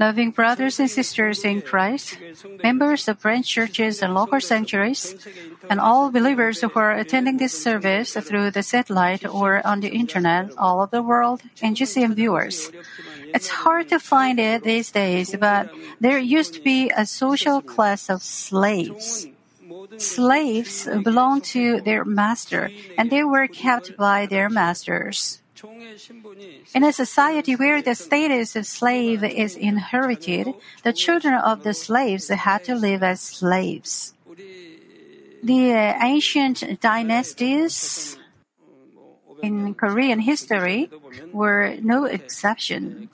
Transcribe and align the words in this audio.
Loving 0.00 0.30
brothers 0.32 0.80
and 0.80 0.90
sisters 0.90 1.44
in 1.44 1.62
Christ, 1.62 2.18
members 2.64 3.06
of 3.06 3.20
branch 3.20 3.46
churches 3.46 4.02
and 4.02 4.12
local 4.12 4.40
sanctuaries, 4.40 5.14
and 5.70 5.78
all 5.78 6.10
believers 6.10 6.60
who 6.60 6.70
are 6.74 6.90
attending 6.98 7.36
this 7.36 7.54
service 7.54 8.14
through 8.14 8.50
the 8.50 8.64
satellite 8.64 9.24
or 9.24 9.64
on 9.64 9.80
the 9.80 9.88
internet 9.88 10.50
all 10.58 10.80
over 10.80 10.90
the 10.90 11.02
world, 11.02 11.42
and 11.62 11.76
GCN 11.76 12.14
viewers. 12.14 12.72
It's 13.32 13.62
hard 13.62 13.88
to 13.90 14.00
find 14.00 14.40
it 14.40 14.64
these 14.64 14.90
days, 14.90 15.36
but 15.38 15.70
there 16.00 16.18
used 16.18 16.54
to 16.54 16.60
be 16.60 16.90
a 16.90 17.06
social 17.06 17.62
class 17.62 18.10
of 18.10 18.20
slaves. 18.20 19.28
Slaves 19.98 20.88
belonged 21.04 21.44
to 21.54 21.80
their 21.82 22.04
master, 22.04 22.70
and 22.98 23.10
they 23.10 23.22
were 23.22 23.46
kept 23.46 23.96
by 23.96 24.26
their 24.26 24.50
masters. 24.50 25.40
In 26.74 26.84
a 26.84 26.92
society 26.92 27.56
where 27.56 27.80
the 27.80 27.94
status 27.94 28.56
of 28.56 28.66
slave 28.66 29.24
is 29.24 29.56
inherited, 29.56 30.54
the 30.82 30.92
children 30.92 31.34
of 31.34 31.62
the 31.62 31.74
slaves 31.74 32.28
had 32.28 32.64
to 32.64 32.74
live 32.74 33.02
as 33.02 33.20
slaves. 33.20 34.14
The 35.42 35.72
ancient 36.00 36.80
dynasties 36.80 38.18
in 39.42 39.74
Korean 39.74 40.20
history 40.20 40.90
were 41.32 41.76
no 41.82 42.04
exception. 42.04 43.10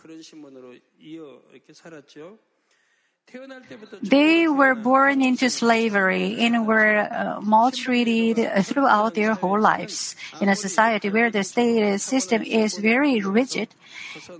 They 4.02 4.48
were 4.48 4.74
born 4.74 5.22
into 5.22 5.50
slavery 5.50 6.36
and 6.40 6.66
were 6.66 6.98
uh, 6.98 7.40
maltreated 7.40 8.38
throughout 8.64 9.14
their 9.14 9.34
whole 9.34 9.60
lives. 9.60 10.16
In 10.40 10.48
a 10.48 10.56
society 10.56 11.10
where 11.10 11.30
the 11.30 11.44
state 11.44 11.98
system 12.00 12.42
is 12.42 12.78
very 12.78 13.20
rigid, 13.20 13.68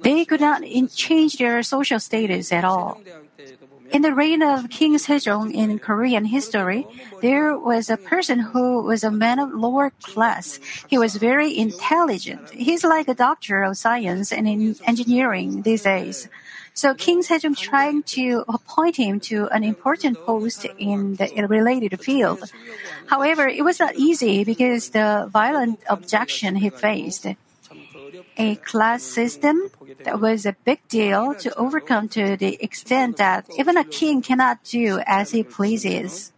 they 0.02 0.24
could 0.24 0.40
not 0.40 0.62
change 0.94 1.38
their 1.38 1.62
social 1.62 2.00
status 2.00 2.52
at 2.52 2.64
all. 2.64 3.00
In 3.90 4.02
the 4.02 4.14
reign 4.14 4.40
of 4.42 4.70
King 4.70 4.94
Sejong 4.98 5.52
in 5.52 5.78
Korean 5.80 6.24
history, 6.24 6.86
there 7.22 7.58
was 7.58 7.90
a 7.90 7.96
person 7.96 8.38
who 8.38 8.82
was 8.82 9.02
a 9.02 9.10
man 9.10 9.40
of 9.40 9.52
lower 9.52 9.90
class. 10.02 10.60
He 10.86 10.96
was 10.96 11.16
very 11.16 11.56
intelligent. 11.56 12.50
He's 12.50 12.84
like 12.84 13.08
a 13.08 13.14
doctor 13.14 13.62
of 13.64 13.76
science 13.76 14.30
and 14.30 14.46
engineering 14.86 15.62
these 15.62 15.82
days. 15.82 16.28
So 16.74 16.94
King 16.94 17.22
Sejong 17.22 17.56
trying 17.56 18.02
to 18.14 18.44
appoint 18.48 18.96
him 18.96 19.20
to 19.28 19.48
an 19.48 19.64
important 19.64 20.18
post 20.24 20.66
in 20.78 21.16
the 21.16 21.28
related 21.48 22.00
field. 22.00 22.40
However, 23.06 23.48
it 23.48 23.64
was 23.64 23.80
not 23.80 23.96
easy 23.96 24.44
because 24.44 24.90
the 24.90 25.28
violent 25.30 25.80
objection 25.88 26.56
he 26.56 26.70
faced. 26.70 27.26
A 28.36 28.56
class 28.56 29.02
system 29.02 29.70
that 30.04 30.20
was 30.20 30.46
a 30.46 30.56
big 30.64 30.80
deal 30.88 31.34
to 31.34 31.54
overcome 31.56 32.08
to 32.10 32.36
the 32.36 32.56
extent 32.62 33.18
that 33.18 33.46
even 33.58 33.76
a 33.76 33.84
king 33.84 34.22
cannot 34.22 34.64
do 34.64 35.00
as 35.06 35.32
he 35.32 35.42
pleases. 35.42 36.32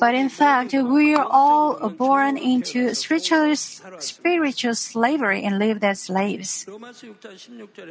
But 0.00 0.14
in 0.14 0.28
fact, 0.28 0.72
we 0.72 1.14
are 1.14 1.26
all 1.28 1.90
born 1.90 2.38
into 2.38 2.94
spiritual, 2.94 3.54
spiritual 3.56 4.74
slavery 4.74 5.42
and 5.42 5.58
lived 5.58 5.84
as 5.84 6.00
slaves. 6.00 6.66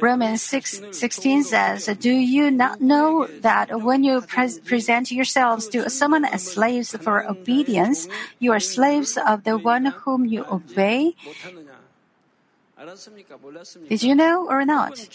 Romans 0.00 0.42
6, 0.42 0.82
16 0.90 1.44
says, 1.44 1.86
Do 2.00 2.10
you 2.10 2.50
not 2.50 2.80
know 2.80 3.28
that 3.40 3.82
when 3.82 4.02
you 4.02 4.20
pre- 4.20 4.58
present 4.64 5.12
yourselves 5.12 5.68
to 5.68 5.88
someone 5.90 6.24
as 6.24 6.42
slaves 6.42 6.96
for 7.00 7.24
obedience, 7.26 8.08
you 8.38 8.52
are 8.52 8.60
slaves 8.60 9.16
of 9.16 9.44
the 9.44 9.58
one 9.58 9.86
whom 9.86 10.26
you 10.26 10.44
obey, 10.50 11.14
did 13.88 14.02
you 14.02 14.14
know 14.14 14.46
or 14.48 14.64
not? 14.64 15.08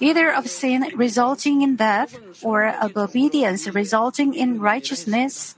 Either 0.00 0.32
of 0.32 0.46
sin 0.46 0.92
resulting 0.94 1.62
in 1.62 1.76
death 1.76 2.16
or 2.42 2.68
of 2.68 2.96
obedience 2.96 3.66
resulting 3.68 4.34
in 4.34 4.60
righteousness. 4.60 5.56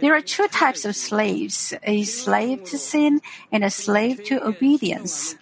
There 0.00 0.14
are 0.14 0.20
two 0.20 0.48
types 0.48 0.84
of 0.84 0.96
slaves 0.96 1.74
a 1.82 2.04
slave 2.04 2.64
to 2.64 2.78
sin 2.78 3.20
and 3.52 3.64
a 3.64 3.70
slave 3.70 4.24
to 4.24 4.46
obedience. 4.46 5.34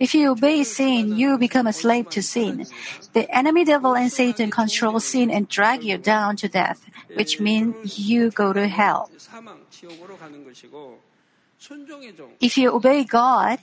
If 0.00 0.14
you 0.14 0.30
obey 0.32 0.64
sin, 0.64 1.16
you 1.16 1.36
become 1.38 1.66
a 1.66 1.72
slave 1.72 2.08
to 2.10 2.22
sin. 2.22 2.66
The 3.12 3.30
enemy 3.34 3.64
devil 3.64 3.94
and 3.94 4.10
Satan 4.12 4.50
control 4.50 5.00
sin 5.00 5.30
and 5.30 5.48
drag 5.48 5.84
you 5.84 5.98
down 5.98 6.36
to 6.36 6.48
death, 6.48 6.84
which 7.14 7.40
means 7.40 7.98
you 7.98 8.30
go 8.30 8.52
to 8.52 8.66
hell. 8.68 9.10
If 12.40 12.58
you 12.58 12.72
obey 12.72 13.04
God, 13.04 13.58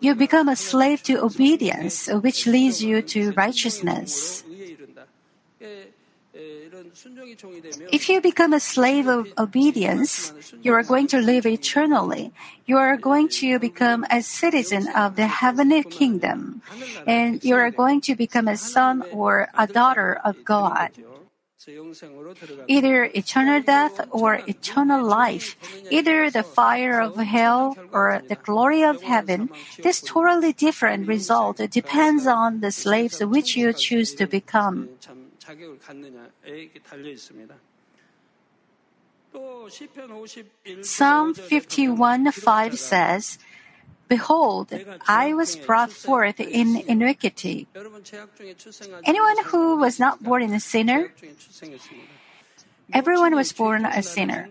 you 0.00 0.14
become 0.14 0.48
a 0.48 0.56
slave 0.56 1.02
to 1.04 1.22
obedience, 1.22 2.08
which 2.08 2.46
leads 2.46 2.82
you 2.82 3.02
to 3.02 3.32
righteousness. 3.32 4.44
If 7.92 8.08
you 8.08 8.20
become 8.20 8.52
a 8.52 8.60
slave 8.60 9.08
of 9.08 9.32
obedience, 9.36 10.32
you 10.62 10.72
are 10.72 10.82
going 10.82 11.06
to 11.08 11.18
live 11.18 11.46
eternally. 11.46 12.32
You 12.66 12.76
are 12.76 12.96
going 12.96 13.28
to 13.40 13.58
become 13.58 14.06
a 14.10 14.22
citizen 14.22 14.88
of 14.94 15.16
the 15.16 15.26
heavenly 15.26 15.82
kingdom, 15.84 16.62
and 17.06 17.42
you 17.42 17.56
are 17.56 17.70
going 17.70 18.00
to 18.02 18.14
become 18.14 18.46
a 18.46 18.56
son 18.56 19.02
or 19.10 19.48
a 19.56 19.66
daughter 19.66 20.20
of 20.24 20.44
God 20.44 20.90
either 22.68 23.04
eternal 23.14 23.60
death 23.60 24.00
or 24.10 24.40
eternal 24.46 25.04
life, 25.04 25.56
either 25.90 26.30
the 26.30 26.44
fire 26.44 27.00
of 27.00 27.16
hell 27.16 27.76
or 27.92 28.22
the 28.28 28.36
glory 28.36 28.82
of 28.84 29.02
heaven, 29.02 29.50
this 29.82 30.00
totally 30.00 30.52
different 30.52 31.08
result 31.08 31.56
depends 31.70 32.26
on 32.26 32.60
the 32.60 32.70
slaves 32.70 33.18
which 33.24 33.56
you 33.56 33.72
choose 33.72 34.14
to 34.14 34.26
become. 34.26 34.88
Psalm 40.82 41.34
51 41.34 42.32
5 42.32 42.78
says, 42.78 43.38
Behold, 44.08 44.72
I 45.06 45.34
was 45.34 45.56
brought 45.56 45.92
forth 45.92 46.40
in 46.40 46.76
iniquity. 46.88 47.68
Anyone 49.04 49.36
who 49.44 49.76
was 49.76 50.00
not 50.00 50.22
born 50.22 50.42
in 50.42 50.54
a 50.54 50.60
sinner, 50.60 51.12
everyone 52.92 53.34
was 53.36 53.52
born 53.52 53.84
a 53.84 54.02
sinner. 54.02 54.48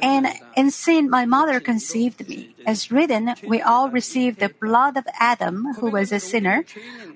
And 0.00 0.28
in 0.56 0.70
sin, 0.70 1.10
my 1.10 1.26
mother 1.26 1.60
conceived 1.60 2.26
me. 2.28 2.56
As 2.66 2.90
written, 2.90 3.34
we 3.46 3.60
all 3.60 3.90
received 3.90 4.40
the 4.40 4.48
blood 4.48 4.96
of 4.96 5.06
Adam, 5.20 5.74
who 5.78 5.90
was 5.90 6.10
a 6.10 6.20
sinner. 6.20 6.64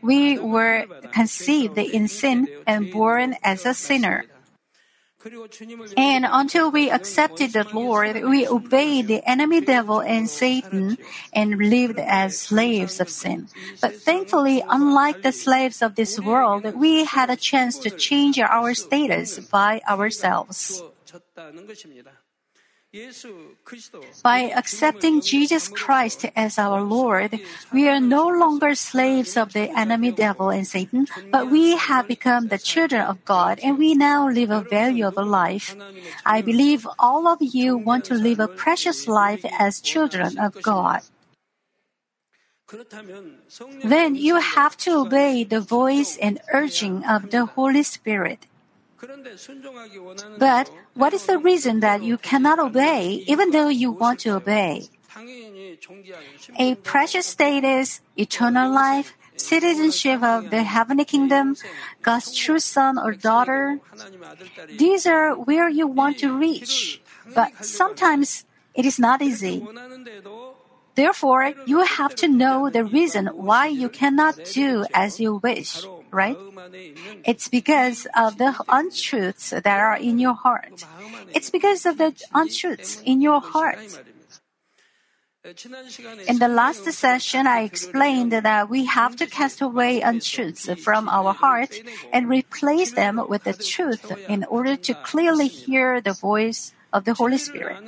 We 0.02 0.38
were 0.38 0.86
conceived 1.12 1.78
in 1.78 2.08
sin 2.08 2.48
and 2.66 2.92
born 2.92 3.36
as 3.42 3.64
a 3.64 3.74
sinner. 3.74 4.24
And 5.96 6.24
until 6.24 6.70
we 6.70 6.90
accepted 6.90 7.52
the 7.52 7.66
Lord, 7.72 8.24
we 8.24 8.48
obeyed 8.48 9.06
the 9.06 9.20
enemy 9.28 9.60
devil 9.60 10.00
and 10.00 10.28
Satan 10.28 10.96
and 11.32 11.58
lived 11.58 11.98
as 11.98 12.38
slaves 12.38 13.00
of 13.00 13.10
sin. 13.10 13.48
But 13.80 13.96
thankfully, 13.96 14.64
unlike 14.66 15.22
the 15.22 15.32
slaves 15.32 15.82
of 15.82 15.94
this 15.94 16.18
world, 16.18 16.74
we 16.74 17.04
had 17.04 17.28
a 17.28 17.36
chance 17.36 17.76
to 17.78 17.90
change 17.90 18.38
our 18.38 18.72
status 18.72 19.38
by 19.38 19.82
ourselves. 19.88 20.82
By 24.24 24.50
accepting 24.50 25.20
Jesus 25.20 25.68
Christ 25.68 26.26
as 26.34 26.58
our 26.58 26.82
Lord, 26.82 27.38
we 27.72 27.88
are 27.88 28.00
no 28.00 28.26
longer 28.26 28.74
slaves 28.74 29.36
of 29.36 29.52
the 29.52 29.70
enemy 29.78 30.10
devil 30.10 30.50
and 30.50 30.66
Satan, 30.66 31.06
but 31.30 31.48
we 31.48 31.76
have 31.76 32.08
become 32.08 32.48
the 32.48 32.58
children 32.58 33.02
of 33.02 33.24
God 33.24 33.60
and 33.62 33.78
we 33.78 33.94
now 33.94 34.28
live 34.28 34.50
a 34.50 34.62
valuable 34.62 35.24
life. 35.24 35.76
I 36.26 36.42
believe 36.42 36.84
all 36.98 37.28
of 37.28 37.38
you 37.40 37.76
want 37.76 38.06
to 38.06 38.14
live 38.14 38.40
a 38.40 38.48
precious 38.48 39.06
life 39.06 39.44
as 39.56 39.80
children 39.80 40.36
of 40.38 40.60
God. 40.60 41.02
Then 43.84 44.14
you 44.16 44.40
have 44.40 44.76
to 44.78 44.98
obey 44.98 45.44
the 45.44 45.60
voice 45.60 46.16
and 46.20 46.40
urging 46.52 47.04
of 47.04 47.30
the 47.30 47.46
Holy 47.46 47.82
Spirit. 47.82 48.46
But 50.38 50.70
what 50.94 51.12
is 51.12 51.26
the 51.26 51.38
reason 51.38 51.80
that 51.80 52.02
you 52.02 52.18
cannot 52.18 52.58
obey 52.58 53.24
even 53.26 53.50
though 53.50 53.68
you 53.68 53.90
want 53.90 54.20
to 54.20 54.30
obey? 54.36 54.88
A 56.58 56.74
precious 56.76 57.26
status, 57.26 58.00
eternal 58.16 58.70
life, 58.70 59.16
citizenship 59.36 60.22
of 60.22 60.50
the 60.50 60.62
heavenly 60.62 61.04
kingdom, 61.04 61.56
God's 62.02 62.34
true 62.34 62.58
son 62.58 62.98
or 62.98 63.12
daughter. 63.12 63.80
These 64.78 65.06
are 65.06 65.34
where 65.34 65.68
you 65.68 65.86
want 65.86 66.18
to 66.18 66.36
reach, 66.36 67.00
but 67.34 67.64
sometimes 67.64 68.44
it 68.74 68.84
is 68.84 68.98
not 68.98 69.22
easy. 69.22 69.66
Therefore, 70.94 71.54
you 71.66 71.80
have 71.80 72.14
to 72.16 72.28
know 72.28 72.68
the 72.68 72.84
reason 72.84 73.28
why 73.28 73.66
you 73.66 73.88
cannot 73.88 74.36
do 74.52 74.84
as 74.92 75.18
you 75.18 75.40
wish 75.42 75.84
right? 76.12 76.36
It's 77.24 77.48
because 77.48 78.06
of 78.16 78.38
the 78.38 78.54
untruths 78.68 79.50
that 79.50 79.66
are 79.66 79.96
in 79.96 80.18
your 80.18 80.34
heart. 80.34 80.84
It's 81.34 81.50
because 81.50 81.86
of 81.86 81.98
the 81.98 82.14
untruths 82.34 83.00
in 83.04 83.20
your 83.20 83.40
heart. 83.40 84.00
In 86.28 86.38
the 86.38 86.48
last 86.48 86.84
session, 86.92 87.46
I 87.46 87.62
explained 87.62 88.32
that 88.32 88.68
we 88.68 88.84
have 88.84 89.16
to 89.16 89.26
cast 89.26 89.62
away 89.62 90.02
untruths 90.02 90.68
from 90.84 91.08
our 91.08 91.32
heart 91.32 91.80
and 92.12 92.28
replace 92.28 92.92
them 92.92 93.24
with 93.26 93.44
the 93.44 93.54
truth 93.54 94.12
in 94.28 94.44
order 94.44 94.76
to 94.76 94.94
clearly 94.94 95.48
hear 95.48 96.00
the 96.02 96.12
voice 96.12 96.74
of 96.92 97.04
the 97.04 97.14
Holy 97.14 97.38
Spirit. 97.38 97.78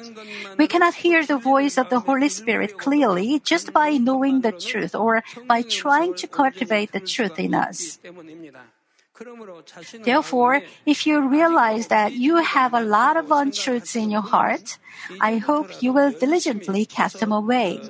We 0.59 0.67
cannot 0.67 0.95
hear 0.95 1.25
the 1.25 1.39
voice 1.39 1.79
of 1.79 1.89
the 1.89 2.01
Holy 2.01 2.29
Spirit 2.29 2.79
clearly 2.79 3.41
just 3.41 3.73
by 3.73 3.99
knowing 3.99 4.41
the 4.41 4.53
truth 4.53 4.95
or 4.95 5.23
by 5.47 5.63
trying 5.63 6.15
to 6.15 6.27
cultivate 6.27 6.93
the 6.93 7.01
truth 7.01 7.39
in 7.39 7.55
us. 7.55 7.99
Therefore, 10.03 10.63
if 10.87 11.07
you 11.07 11.29
realize 11.29 11.89
that 11.89 12.13
you 12.13 12.37
have 12.37 12.75
a 12.75 12.81
lot 12.81 13.17
of 13.17 13.31
untruths 13.31 13.95
in 13.95 14.11
your 14.11 14.23
heart, 14.23 14.79
I 15.21 15.37
hope 15.37 15.83
you 15.83 15.93
will 15.93 16.13
diligently 16.13 16.87
cast 16.87 17.21
them 17.21 17.33
away. 17.33 17.81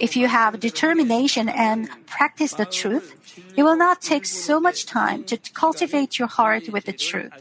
If 0.00 0.16
you 0.16 0.28
have 0.28 0.60
determination 0.60 1.48
and 1.48 1.88
practice 2.06 2.52
the 2.52 2.66
truth, 2.66 3.14
it 3.56 3.62
will 3.62 3.76
not 3.76 4.02
take 4.02 4.26
so 4.26 4.60
much 4.60 4.86
time 4.86 5.24
to 5.24 5.38
cultivate 5.54 6.18
your 6.18 6.28
heart 6.28 6.68
with 6.68 6.84
the 6.84 6.92
truth. 6.92 7.32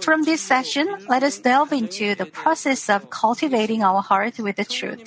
From 0.00 0.24
this 0.24 0.40
session, 0.40 0.88
let 1.08 1.22
us 1.22 1.38
delve 1.38 1.72
into 1.72 2.16
the 2.16 2.26
process 2.26 2.90
of 2.90 3.08
cultivating 3.08 3.84
our 3.84 4.02
heart 4.02 4.38
with 4.38 4.56
the 4.56 4.64
truth. 4.64 4.98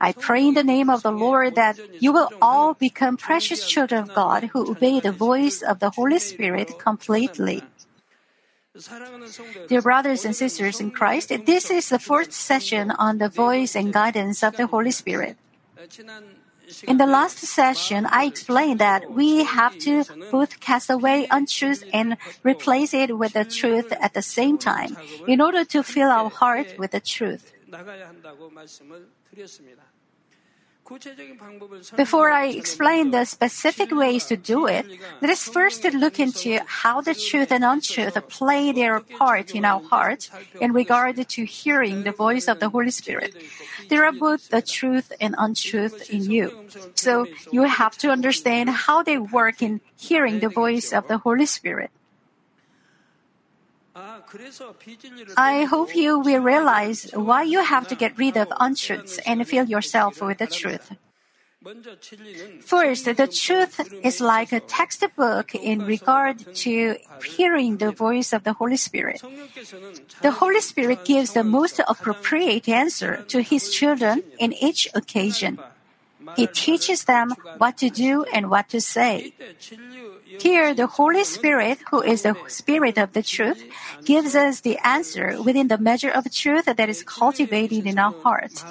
I 0.00 0.12
pray 0.12 0.48
in 0.48 0.54
the 0.54 0.64
name 0.64 0.90
of 0.90 1.02
the 1.02 1.12
Lord 1.12 1.54
that 1.54 1.80
you 1.98 2.12
will 2.12 2.28
all 2.42 2.74
become 2.74 3.16
precious 3.16 3.66
children 3.66 4.02
of 4.02 4.14
God 4.14 4.50
who 4.52 4.70
obey 4.70 5.00
the 5.00 5.12
voice 5.12 5.62
of 5.62 5.78
the 5.78 5.90
Holy 5.90 6.18
Spirit 6.18 6.78
completely. 6.78 7.62
Dear 9.68 9.82
brothers 9.82 10.24
and 10.24 10.34
sisters 10.34 10.80
in 10.80 10.90
Christ, 10.90 11.30
this 11.46 11.70
is 11.70 11.90
the 11.90 12.00
fourth 12.00 12.32
session 12.32 12.90
on 12.90 13.18
the 13.18 13.28
voice 13.28 13.76
and 13.76 13.92
guidance 13.92 14.42
of 14.42 14.56
the 14.56 14.66
Holy 14.66 14.90
Spirit. 14.90 15.36
In 16.82 16.96
the 16.96 17.06
last 17.06 17.38
session, 17.38 18.04
I 18.06 18.24
explained 18.24 18.80
that 18.80 19.12
we 19.12 19.44
have 19.44 19.78
to 19.86 20.02
both 20.32 20.58
cast 20.58 20.90
away 20.90 21.28
untruth 21.30 21.84
and 21.92 22.16
replace 22.42 22.92
it 22.92 23.16
with 23.16 23.34
the 23.34 23.44
truth 23.44 23.92
at 23.92 24.14
the 24.14 24.22
same 24.22 24.58
time 24.58 24.96
in 25.28 25.40
order 25.40 25.64
to 25.66 25.84
fill 25.84 26.10
our 26.10 26.30
heart 26.30 26.74
with 26.76 26.90
the 26.90 27.00
truth. 27.00 27.52
Before 31.96 32.30
I 32.30 32.46
explain 32.46 33.10
the 33.10 33.24
specific 33.24 33.90
ways 33.90 34.26
to 34.26 34.36
do 34.36 34.66
it, 34.66 34.86
let 35.22 35.30
us 35.30 35.48
first 35.48 35.84
look 35.84 36.20
into 36.20 36.60
how 36.66 37.00
the 37.00 37.14
truth 37.14 37.50
and 37.50 37.64
untruth 37.64 38.16
play 38.28 38.70
their 38.72 39.00
part 39.00 39.54
in 39.54 39.64
our 39.64 39.80
heart 39.80 40.30
in 40.60 40.72
regard 40.72 41.16
to 41.26 41.44
hearing 41.44 42.02
the 42.02 42.12
voice 42.12 42.48
of 42.48 42.60
the 42.60 42.68
Holy 42.68 42.90
Spirit. 42.90 43.34
There 43.88 44.04
are 44.04 44.12
both 44.12 44.50
the 44.50 44.60
truth 44.60 45.10
and 45.20 45.34
untruth 45.38 46.10
in 46.10 46.24
you. 46.30 46.68
So 46.94 47.26
you 47.50 47.62
have 47.62 47.96
to 47.98 48.10
understand 48.10 48.68
how 48.68 49.02
they 49.02 49.16
work 49.18 49.62
in 49.62 49.80
hearing 49.96 50.40
the 50.40 50.50
voice 50.50 50.92
of 50.92 51.08
the 51.08 51.18
Holy 51.18 51.46
Spirit. 51.46 51.90
I 55.36 55.64
hope 55.64 55.94
you 55.94 56.18
will 56.18 56.42
realize 56.42 57.10
why 57.14 57.42
you 57.42 57.62
have 57.62 57.88
to 57.88 57.94
get 57.94 58.18
rid 58.18 58.36
of 58.36 58.48
untruths 58.58 59.18
and 59.26 59.46
fill 59.46 59.66
yourself 59.66 60.20
with 60.20 60.38
the 60.38 60.46
truth. 60.46 60.92
First, 62.60 63.06
the 63.06 63.26
truth 63.26 63.80
is 64.02 64.20
like 64.20 64.52
a 64.52 64.60
textbook 64.60 65.54
in 65.54 65.86
regard 65.86 66.54
to 66.56 66.96
hearing 67.24 67.78
the 67.78 67.90
voice 67.90 68.34
of 68.34 68.44
the 68.44 68.52
Holy 68.52 68.76
Spirit. 68.76 69.22
The 70.20 70.30
Holy 70.30 70.60
Spirit 70.60 71.04
gives 71.06 71.32
the 71.32 71.44
most 71.44 71.80
appropriate 71.88 72.68
answer 72.68 73.24
to 73.28 73.40
His 73.40 73.70
children 73.70 74.24
in 74.38 74.52
each 74.52 74.88
occasion. 74.94 75.58
He 76.36 76.46
teaches 76.46 77.04
them 77.04 77.32
what 77.56 77.78
to 77.78 77.88
do 77.88 78.24
and 78.24 78.50
what 78.50 78.68
to 78.70 78.80
say. 78.80 79.32
Here, 80.38 80.74
the 80.74 80.86
Holy 80.86 81.24
Spirit, 81.24 81.78
who 81.90 82.02
is 82.02 82.22
the 82.22 82.36
Spirit 82.48 82.98
of 82.98 83.12
the 83.12 83.22
truth, 83.22 83.64
gives 84.04 84.34
us 84.34 84.60
the 84.60 84.78
answer 84.84 85.40
within 85.42 85.68
the 85.68 85.78
measure 85.78 86.10
of 86.10 86.30
truth 86.32 86.66
that 86.66 86.88
is 86.88 87.02
cultivated 87.02 87.86
in 87.86 87.98
our 87.98 88.14
heart. 88.22 88.64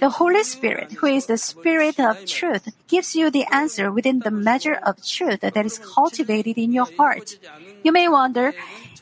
The 0.00 0.10
Holy 0.10 0.44
Spirit, 0.44 0.92
who 0.92 1.06
is 1.06 1.26
the 1.26 1.38
Spirit 1.38 1.98
of 1.98 2.24
truth, 2.24 2.68
gives 2.88 3.14
you 3.14 3.30
the 3.30 3.46
answer 3.52 3.90
within 3.90 4.20
the 4.20 4.30
measure 4.30 4.78
of 4.82 5.04
truth 5.04 5.40
that 5.40 5.56
is 5.56 5.78
cultivated 5.78 6.56
in 6.56 6.72
your 6.72 6.88
heart. 6.96 7.36
You 7.82 7.92
may 7.92 8.08
wonder, 8.08 8.54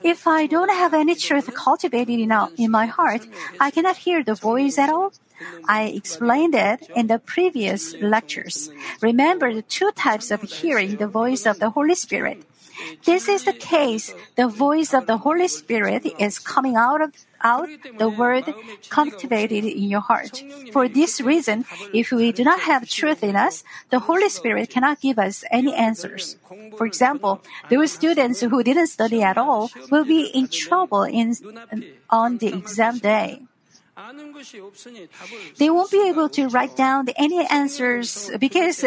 if 0.03 0.27
I 0.27 0.47
don't 0.47 0.71
have 0.71 0.95
any 0.95 1.15
truth 1.15 1.53
cultivated 1.55 2.19
in, 2.19 2.33
in 2.57 2.71
my 2.71 2.87
heart, 2.87 3.27
I 3.61 3.71
cannot 3.71 3.99
hear 3.99 4.23
the 4.23 4.35
voice 4.35 4.79
at 4.79 4.91
all. 4.91 5.13
I 5.69 5.85
explained 5.85 6.55
it 6.55 6.89
in 6.95 7.07
the 7.07 7.19
previous 7.19 7.95
lectures. 8.01 8.71
Remember 9.01 9.53
the 9.53 9.63
two 9.63 9.91
types 9.93 10.31
of 10.31 10.43
hearing 10.43 10.97
the 10.97 11.09
voice 11.09 11.47
of 11.47 11.59
the 11.59 11.71
Holy 11.71 11.95
Spirit. 11.95 12.43
This 13.05 13.29
is 13.29 13.45
the 13.45 13.53
case. 13.53 14.15
The 14.37 14.49
voice 14.49 14.93
of 14.93 15.07
the 15.07 15.19
Holy 15.19 15.49
Spirit 15.49 16.07
is 16.19 16.39
coming 16.39 16.77
out 16.77 17.01
of 17.01 17.13
out 17.43 17.69
the 17.99 18.09
word 18.09 18.45
cultivated 18.89 19.65
in 19.65 19.89
your 19.89 20.01
heart. 20.01 20.43
For 20.73 20.89
this 20.89 21.21
reason, 21.21 21.65
if 21.93 22.11
we 22.11 22.33
do 22.33 22.45
not 22.45 22.61
have 22.61 22.89
truth 22.89 23.23
in 23.23 23.37
us, 23.37 23.63
the 23.91 24.01
Holy 24.01 24.29
Spirit 24.29 24.71
cannot 24.71 25.01
give 25.01 25.19
us 25.19 25.45
any 25.51 25.75
answers. 25.75 26.37
For 26.77 26.87
example, 26.87 27.43
those 27.71 27.93
students 27.93 28.41
who 28.41 28.63
didn't 28.63 28.89
study 28.89 29.23
at 29.23 29.39
all 29.39 29.71
will 29.91 30.05
be 30.05 30.27
in 30.33 30.49
trouble 30.49 31.05
in, 31.05 31.37
on 32.11 32.39
the 32.39 32.49
exam 32.57 32.99
day. 32.99 33.43
They 35.57 35.71
won't 35.71 35.91
be 35.91 36.09
able 36.09 36.29
to 36.31 36.49
write 36.49 36.77
down 36.77 37.09
any 37.17 37.47
answers 37.47 38.31
because 38.39 38.85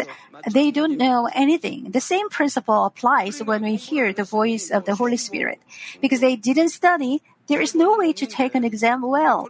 they 0.50 0.70
don't 0.70 0.96
know 0.96 1.28
anything. 1.34 1.90
The 1.90 2.00
same 2.00 2.28
principle 2.28 2.84
applies 2.84 3.42
when 3.42 3.62
we 3.62 3.74
hear 3.74 4.12
the 4.12 4.22
voice 4.24 4.70
of 4.70 4.84
the 4.84 4.94
Holy 4.94 5.16
Spirit. 5.16 5.60
Because 6.00 6.20
they 6.20 6.36
didn't 6.36 6.68
study, 6.70 7.22
there 7.48 7.60
is 7.60 7.74
no 7.74 7.98
way 7.98 8.12
to 8.12 8.26
take 8.26 8.54
an 8.54 8.64
exam 8.64 9.02
well. 9.02 9.48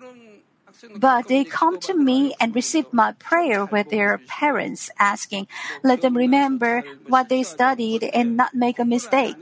But 0.96 1.28
they 1.28 1.44
come 1.44 1.78
to 1.80 1.94
me 1.94 2.34
and 2.40 2.54
receive 2.54 2.92
my 2.92 3.12
prayer 3.12 3.64
with 3.64 3.90
their 3.90 4.18
parents, 4.18 4.90
asking, 4.98 5.46
let 5.82 6.00
them 6.00 6.16
remember 6.16 6.82
what 7.06 7.28
they 7.28 7.42
studied 7.42 8.04
and 8.04 8.36
not 8.36 8.54
make 8.54 8.78
a 8.78 8.84
mistake. 8.84 9.36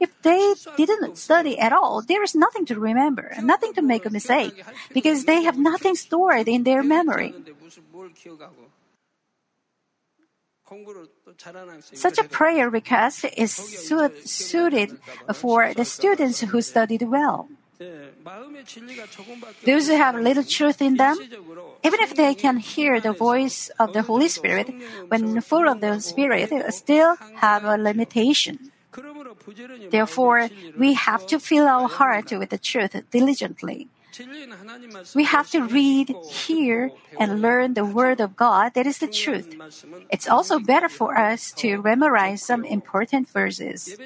If 0.00 0.10
they 0.22 0.54
didn't 0.76 1.18
study 1.18 1.58
at 1.58 1.72
all, 1.72 2.02
there 2.02 2.22
is 2.22 2.34
nothing 2.34 2.66
to 2.66 2.80
remember, 2.80 3.34
nothing 3.42 3.72
to 3.74 3.82
make 3.82 4.06
a 4.06 4.10
mistake, 4.10 4.64
because 4.92 5.24
they 5.24 5.42
have 5.42 5.58
nothing 5.58 5.94
stored 5.94 6.48
in 6.48 6.64
their 6.64 6.82
memory. 6.82 7.34
Such 11.92 12.18
a 12.18 12.24
prayer 12.24 12.68
request 12.68 13.24
is 13.36 13.54
suited 13.54 14.98
for 15.32 15.74
the 15.74 15.84
students 15.84 16.40
who 16.40 16.60
studied 16.60 17.02
well. 17.02 17.48
Those 19.64 19.88
who 19.88 19.96
have 19.96 20.14
little 20.14 20.44
truth 20.44 20.80
in 20.80 20.96
them, 20.96 21.18
even 21.84 22.00
if 22.00 22.14
they 22.14 22.34
can 22.34 22.56
hear 22.56 23.00
the 23.00 23.12
voice 23.12 23.70
of 23.78 23.92
the 23.92 24.02
Holy 24.02 24.28
Spirit 24.28 24.72
when 25.08 25.40
full 25.40 25.68
of 25.68 25.80
the 25.80 26.00
Spirit, 26.00 26.50
still 26.72 27.16
have 27.36 27.64
a 27.64 27.76
limitation. 27.76 28.72
Therefore, 29.90 30.48
we 30.78 30.94
have 30.94 31.26
to 31.26 31.38
fill 31.38 31.68
our 31.68 31.88
heart 31.88 32.32
with 32.32 32.50
the 32.50 32.58
truth 32.58 32.96
diligently. 33.10 33.88
We 35.14 35.24
have 35.24 35.50
to 35.50 35.66
read, 35.66 36.14
hear, 36.28 36.92
and 37.18 37.42
learn 37.42 37.74
the 37.74 37.84
Word 37.84 38.20
of 38.20 38.36
God 38.36 38.74
that 38.74 38.86
is 38.86 38.98
the 38.98 39.08
truth. 39.08 39.54
It's 40.10 40.28
also 40.28 40.58
better 40.58 40.88
for 40.88 41.16
us 41.16 41.52
to 41.58 41.82
memorize 41.82 42.42
some 42.42 42.64
important 42.64 43.28
verses. 43.28 43.96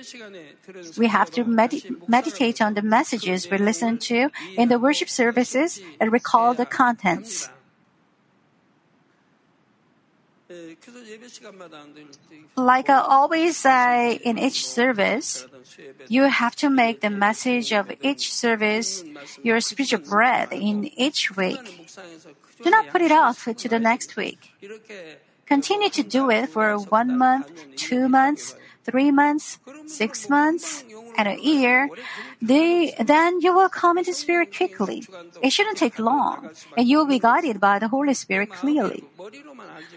We 0.96 1.08
have 1.08 1.30
to 1.32 1.44
med- 1.44 1.84
meditate 2.08 2.60
on 2.60 2.74
the 2.74 2.82
messages 2.82 3.50
we 3.50 3.58
listen 3.58 3.98
to 4.10 4.30
in 4.56 4.68
the 4.68 4.78
worship 4.78 5.08
services 5.08 5.80
and 6.00 6.12
recall 6.12 6.54
the 6.54 6.66
contents. 6.66 7.50
Like 12.56 12.90
I 12.90 12.98
always 12.98 13.56
say 13.56 14.20
in 14.24 14.38
each 14.38 14.66
service, 14.66 15.46
you 16.08 16.24
have 16.24 16.56
to 16.56 16.68
make 16.68 17.00
the 17.00 17.10
message 17.10 17.72
of 17.72 17.92
each 18.02 18.32
service 18.32 19.04
your 19.42 19.60
spiritual 19.60 20.00
bread 20.00 20.52
in 20.52 20.86
each 20.98 21.36
week. 21.36 21.60
Do 22.62 22.70
not 22.70 22.88
put 22.88 23.02
it 23.02 23.12
off 23.12 23.44
to 23.44 23.68
the 23.68 23.78
next 23.78 24.16
week. 24.16 24.52
Continue 25.46 25.90
to 25.90 26.02
do 26.02 26.30
it 26.30 26.48
for 26.48 26.78
one 26.78 27.18
month, 27.18 27.50
two 27.76 28.08
months, 28.08 28.54
three 28.90 29.10
months, 29.10 29.58
six 29.86 30.28
months, 30.28 30.84
and 31.16 31.28
a 31.28 31.38
year, 31.40 31.88
they, 32.42 32.94
then 32.98 33.40
you 33.40 33.54
will 33.54 33.68
come 33.68 33.98
into 33.98 34.14
Spirit 34.14 34.54
quickly. 34.54 35.04
It 35.42 35.50
shouldn't 35.50 35.78
take 35.78 35.98
long, 35.98 36.50
and 36.76 36.88
you 36.88 36.98
will 36.98 37.06
be 37.06 37.18
guided 37.18 37.60
by 37.60 37.78
the 37.78 37.88
Holy 37.88 38.14
Spirit 38.14 38.50
clearly. 38.50 39.04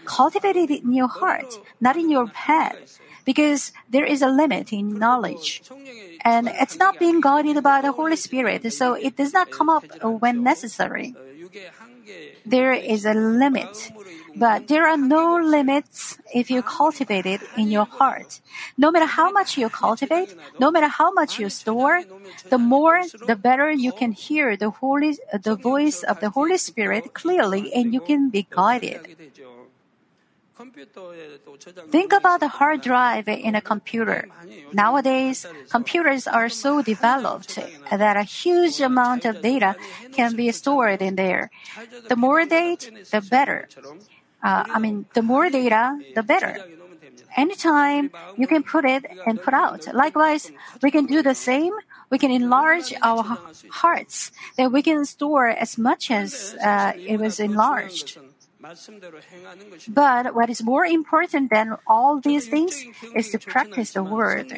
Cultivate 0.04 0.56
it 0.56 0.70
in 0.70 0.92
your 0.92 1.08
heart, 1.08 1.58
not 1.80 1.96
in 1.96 2.10
your 2.10 2.26
head. 2.28 2.86
because 3.24 3.72
there 3.88 4.04
is 4.04 4.22
a 4.22 4.28
limit 4.28 4.72
in 4.72 4.98
knowledge. 4.98 5.62
And 6.24 6.48
it's 6.48 6.76
not 6.78 6.98
being 6.98 7.20
guided 7.20 7.62
by 7.62 7.80
the 7.80 7.92
Holy 7.92 8.16
Spirit, 8.16 8.70
so 8.72 8.94
it 8.94 9.16
does 9.16 9.32
not 9.32 9.50
come 9.50 9.68
up 9.68 9.84
when 10.02 10.42
necessary. 10.42 11.14
There 12.46 12.72
is 12.72 13.04
a 13.06 13.14
limit, 13.14 13.92
but 14.36 14.68
there 14.68 14.86
are 14.88 14.96
no 14.96 15.36
limits 15.36 16.18
if 16.34 16.50
you 16.50 16.62
cultivate 16.62 17.26
it 17.26 17.40
in 17.56 17.70
your 17.70 17.84
heart. 17.84 18.40
No 18.76 18.90
matter 18.90 19.06
how 19.06 19.30
much 19.30 19.56
you 19.56 19.68
cultivate, 19.68 20.34
no 20.58 20.70
matter 20.70 20.88
how 20.88 21.12
much 21.12 21.38
you 21.38 21.48
store, 21.48 22.02
the 22.50 22.58
more, 22.58 23.02
the 23.26 23.36
better 23.36 23.70
you 23.70 23.92
can 23.92 24.12
hear 24.12 24.56
the 24.56 24.70
Holy, 24.70 25.18
the 25.32 25.56
voice 25.56 26.02
of 26.02 26.20
the 26.20 26.30
Holy 26.30 26.58
Spirit 26.58 27.14
clearly 27.14 27.72
and 27.72 27.92
you 27.92 28.00
can 28.00 28.30
be 28.30 28.46
guided. 28.50 29.00
Think 31.90 32.12
about 32.12 32.40
the 32.40 32.48
hard 32.48 32.80
drive 32.80 33.26
in 33.28 33.54
a 33.56 33.60
computer. 33.60 34.28
Nowadays, 34.72 35.46
computers 35.68 36.28
are 36.28 36.48
so 36.48 36.80
developed 36.80 37.58
that 37.90 38.16
a 38.16 38.22
huge 38.22 38.80
amount 38.80 39.24
of 39.24 39.42
data 39.42 39.74
can 40.12 40.36
be 40.36 40.50
stored 40.52 41.02
in 41.02 41.16
there. 41.16 41.50
The 42.08 42.16
more 42.16 42.44
data, 42.46 42.92
the 43.10 43.20
better. 43.20 43.68
Uh, 44.44 44.64
I 44.68 44.78
mean, 44.78 45.06
the 45.14 45.22
more 45.22 45.48
data, 45.48 45.98
the 46.14 46.22
better. 46.22 46.52
Anytime 47.36 48.12
you 48.36 48.46
can 48.46 48.62
put 48.62 48.84
it 48.84 49.04
and 49.26 49.42
put 49.42 49.54
out. 49.54 49.88
Likewise, 49.92 50.52
we 50.82 50.90
can 50.92 51.06
do 51.06 51.22
the 51.22 51.34
same. 51.34 51.72
We 52.10 52.18
can 52.18 52.30
enlarge 52.30 52.92
our 53.02 53.24
hearts. 53.70 54.30
that 54.56 54.70
we 54.70 54.82
can 54.82 55.04
store 55.04 55.48
as 55.48 55.78
much 55.78 56.10
as 56.10 56.54
uh, 56.62 56.92
it 56.94 57.18
was 57.18 57.40
enlarged. 57.40 58.18
But 59.88 60.34
what 60.34 60.48
is 60.48 60.62
more 60.62 60.86
important 60.86 61.50
than 61.50 61.76
all 61.86 62.20
these 62.20 62.48
things 62.48 62.84
is 63.14 63.30
to 63.30 63.38
practice 63.38 63.92
the 63.92 64.02
word. 64.02 64.52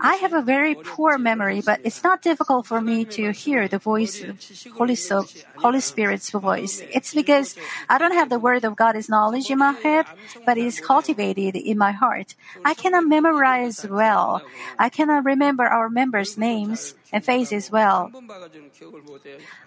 I 0.00 0.16
have 0.16 0.32
a 0.32 0.42
very 0.42 0.74
poor 0.74 1.18
memory, 1.18 1.60
but 1.60 1.80
it's 1.84 2.02
not 2.02 2.22
difficult 2.22 2.66
for 2.66 2.80
me 2.80 3.04
to 3.16 3.32
hear 3.32 3.68
the 3.68 3.78
voice 3.78 4.22
of 4.22 4.40
Holy, 4.76 4.94
so, 4.94 5.26
Holy 5.56 5.80
Spirit's 5.80 6.30
voice. 6.30 6.82
It's 6.90 7.14
because 7.14 7.56
I 7.88 7.98
don't 7.98 8.14
have 8.14 8.30
the 8.30 8.38
word 8.38 8.64
of 8.64 8.76
God's 8.76 9.08
knowledge 9.08 9.50
in 9.50 9.58
my 9.58 9.72
head, 9.72 10.06
but 10.46 10.56
it 10.56 10.64
is 10.64 10.80
cultivated 10.80 11.56
in 11.56 11.76
my 11.76 11.92
heart. 11.92 12.34
I 12.64 12.74
cannot 12.74 13.06
memorize 13.06 13.86
well. 13.88 14.42
I 14.78 14.88
cannot 14.88 15.24
remember 15.24 15.64
our 15.64 15.88
members' 15.88 16.38
names 16.38 16.94
and 17.12 17.24
faces 17.24 17.70
well. 17.70 18.10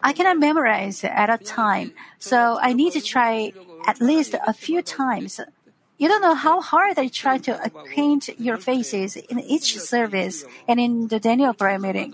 I 0.04 0.14
cannot 0.14 0.40
memorize 0.40 1.04
at 1.04 1.30
a 1.30 1.38
time, 1.38 1.94
so 2.20 2.58
I 2.60 2.74
need 2.74 2.94
to 2.94 3.02
try 3.02 3.54
at 3.88 4.02
least 4.02 4.36
a 4.46 4.54
few 4.54 4.82
times. 4.82 5.40
You 5.98 6.10
don't 6.10 6.22
know 6.22 6.36
how 6.36 6.60
hard 6.60 7.00
I 7.00 7.08
try 7.08 7.38
to 7.48 7.56
uh, 7.56 7.66
acquaint 7.66 8.30
your 8.38 8.58
faces 8.58 9.16
in 9.16 9.40
each 9.40 9.80
service 9.80 10.44
and 10.68 10.80
in 10.80 11.08
the 11.08 11.20
Daniel 11.20 11.54
prayer 11.54 11.80
meeting. 11.80 12.14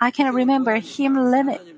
I 0.00 0.10
can 0.10 0.34
remember 0.34 0.76
hymn 0.76 1.14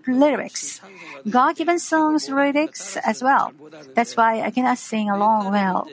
lyrics, 0.06 0.80
God-given 1.28 1.78
songs 1.78 2.28
lyrics 2.30 2.97
as 3.04 3.23
well. 3.23 3.52
That's 3.94 4.16
why 4.16 4.40
I 4.40 4.50
cannot 4.50 4.78
sing 4.78 5.11
along 5.11 5.52
well. 5.52 5.88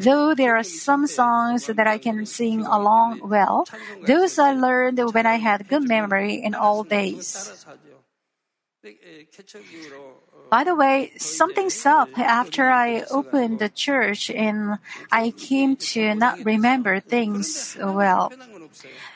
Though 0.00 0.34
there 0.34 0.56
are 0.56 0.62
some 0.62 1.06
songs 1.06 1.66
that 1.66 1.86
I 1.86 1.98
can 1.98 2.26
sing 2.26 2.64
along 2.64 3.20
well, 3.22 3.66
those 4.04 4.38
I 4.38 4.52
learned 4.52 4.98
when 5.12 5.26
I 5.26 5.36
had 5.36 5.68
good 5.68 5.88
memory 5.88 6.34
in 6.34 6.54
old 6.54 6.88
days. 6.88 7.64
By 10.50 10.62
the 10.62 10.74
way, 10.74 11.12
something's 11.18 11.84
up 11.84 12.16
after 12.16 12.70
I 12.70 13.02
opened 13.10 13.58
the 13.58 13.68
church 13.68 14.30
and 14.30 14.78
I 15.10 15.32
came 15.32 15.74
to 15.90 16.14
not 16.14 16.44
remember 16.44 17.00
things 17.00 17.76
well. 17.80 18.32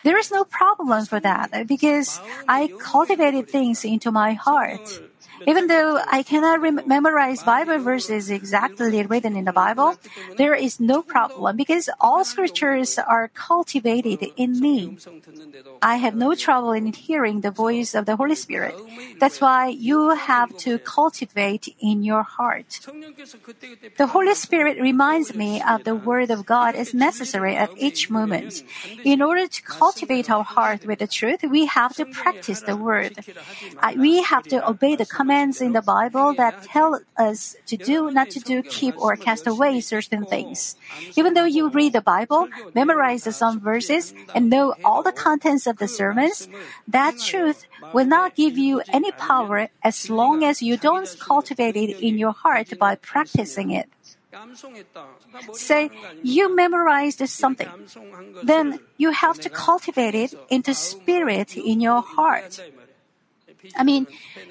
There 0.03 0.19
is 0.19 0.31
no 0.31 0.45
problem 0.45 1.05
for 1.07 1.21
that 1.21 1.67
because 1.69 2.21
I 2.49 2.73
cultivated 2.79 3.49
things 3.49 3.85
into 3.85 4.11
my 4.11 4.33
heart. 4.33 5.01
Even 5.47 5.67
though 5.67 6.01
I 6.11 6.23
cannot 6.23 6.61
rem- 6.61 6.83
memorize 6.87 7.43
Bible 7.43 7.79
verses 7.79 8.31
exactly 8.31 9.03
written 9.07 9.37
in 9.37 9.45
the 9.45 9.53
Bible, 9.53 9.97
there 10.37 10.55
is 10.55 10.81
no 10.81 11.03
problem 11.03 11.57
because 11.57 11.89
all 12.01 12.25
scriptures 12.25 12.99
are 12.99 13.29
cultivated 13.29 14.21
in 14.37 14.61
me. 14.61 14.97
I 15.83 15.97
have 15.97 16.15
no 16.15 16.35
trouble 16.35 16.73
in 16.73 16.93
hearing 16.93 17.41
the 17.41 17.51
voice 17.51 17.95
of 17.95 18.05
the 18.05 18.17
Holy 18.17 18.35
Spirit. 18.35 18.75
That's 19.19 19.41
why 19.41 19.69
you 19.69 20.11
have 20.11 20.57
to 20.59 20.79
cultivate 20.79 21.75
in 21.81 22.03
your 22.03 22.23
heart. 22.23 22.81
The 23.97 24.07
Holy 24.07 24.35
Spirit 24.35 24.81
reminds 24.81 25.35
me 25.35 25.63
of 25.63 25.85
the 25.85 25.97
Word 25.97 26.31
of 26.31 26.45
God 26.45 26.75
is 26.75 26.93
necessary 26.93 27.57
at 27.57 27.71
each 27.77 28.11
moment. 28.11 28.63
In 29.05 29.23
order 29.23 29.47
to 29.47 29.63
cultivate 29.63 30.31
our 30.31 30.45
heart 30.45 30.85
with 30.85 30.99
the 30.99 31.07
truth, 31.07 31.43
we 31.43 31.67
have 31.67 31.95
to 31.97 32.05
practice 32.05 32.61
the 32.61 32.77
Word. 32.77 33.25
We 33.97 34.23
have 34.23 34.45
to 34.49 34.67
obey 34.69 34.97
the 34.97 35.07
commands 35.07 35.30
commands 35.31 35.61
in 35.61 35.73
the 35.73 35.83
Bible 35.83 36.35
that 36.35 36.61
tell 36.61 37.01
us 37.17 37.55
to 37.67 37.77
do, 37.77 38.11
not 38.11 38.29
to 38.31 38.41
do, 38.41 38.65
keep, 38.65 38.97
or 38.99 39.15
cast 39.15 39.47
away 39.47 39.81
certain 39.81 40.27
things. 40.27 40.75
Even 41.15 41.35
though 41.35 41.45
you 41.45 41.71
read 41.71 41.93
the 41.93 42.01
Bible, 42.01 42.49
memorize 42.75 43.23
some 43.37 43.61
verses, 43.61 44.13
and 44.35 44.51
know 44.51 44.75
all 44.83 45.05
the 45.05 45.13
contents 45.13 45.69
of 45.69 45.79
the 45.79 45.87
sermons, 45.87 46.49
that 46.89 47.15
truth 47.17 47.67
will 47.95 48.07
not 48.07 48.35
give 48.35 48.59
you 48.59 48.83
any 48.93 49.13
power 49.13 49.69
as 49.85 50.11
long 50.11 50.43
as 50.43 50.63
you 50.63 50.77
don't 50.77 51.15
cultivate 51.21 51.77
it 51.77 52.03
in 52.03 52.19
your 52.19 52.33
heart 52.33 52.77
by 52.77 52.97
practicing 52.97 53.71
it. 53.71 53.87
Say 55.53 55.91
you 56.23 56.55
memorized 56.55 57.23
something, 57.29 57.71
then 58.43 58.81
you 58.97 59.11
have 59.11 59.39
to 59.41 59.51
cultivate 59.51 60.15
it 60.15 60.35
into 60.49 60.75
spirit 60.75 61.57
in 61.57 61.81
your 61.81 62.03
heart. 62.03 62.59
I 63.77 63.85
mean, 63.85 64.07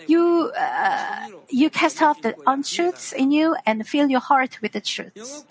you 0.07 0.51
uh, 0.57 1.27
you 1.49 1.69
cast 1.69 2.01
off 2.01 2.21
the 2.21 2.35
untruths 2.45 3.11
in 3.11 3.31
you 3.31 3.55
and 3.65 3.87
fill 3.87 4.09
your 4.09 4.19
heart 4.19 4.61
with 4.61 4.73
the 4.73 4.81
truths. 4.81 5.45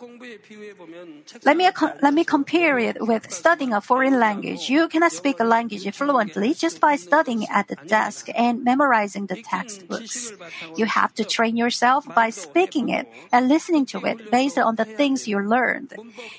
Let 1.45 1.57
me 1.57 1.69
let 2.03 2.15
me 2.15 2.25
compare 2.25 2.79
it 2.79 2.97
with 3.01 3.31
studying 3.31 3.73
a 3.73 3.81
foreign 3.81 4.19
language. 4.19 4.69
You 4.69 4.89
cannot 4.89 5.13
speak 5.13 5.41
a 5.41 5.45
language 5.45 5.89
fluently 5.95 6.55
just 6.55 6.81
by 6.81 6.97
studying 6.97 7.47
at 7.49 7.69
the 7.69 7.77
desk 7.87 8.29
and 8.35 8.65
memorizing 8.65 9.27
the 9.27 9.43
textbooks. 9.43 10.33
You 10.77 10.87
have 10.87 11.15
to 11.15 11.25
train 11.25 11.57
yourself 11.57 12.07
by 12.15 12.31
speaking 12.31 12.89
it 12.89 13.09
and 13.33 13.49
listening 13.49 13.87
to 13.87 14.05
it 14.05 14.31
based 14.31 14.59
on 14.59 14.77
the 14.77 14.85
things 14.85 15.29
you 15.29 15.39
learned. 15.41 15.95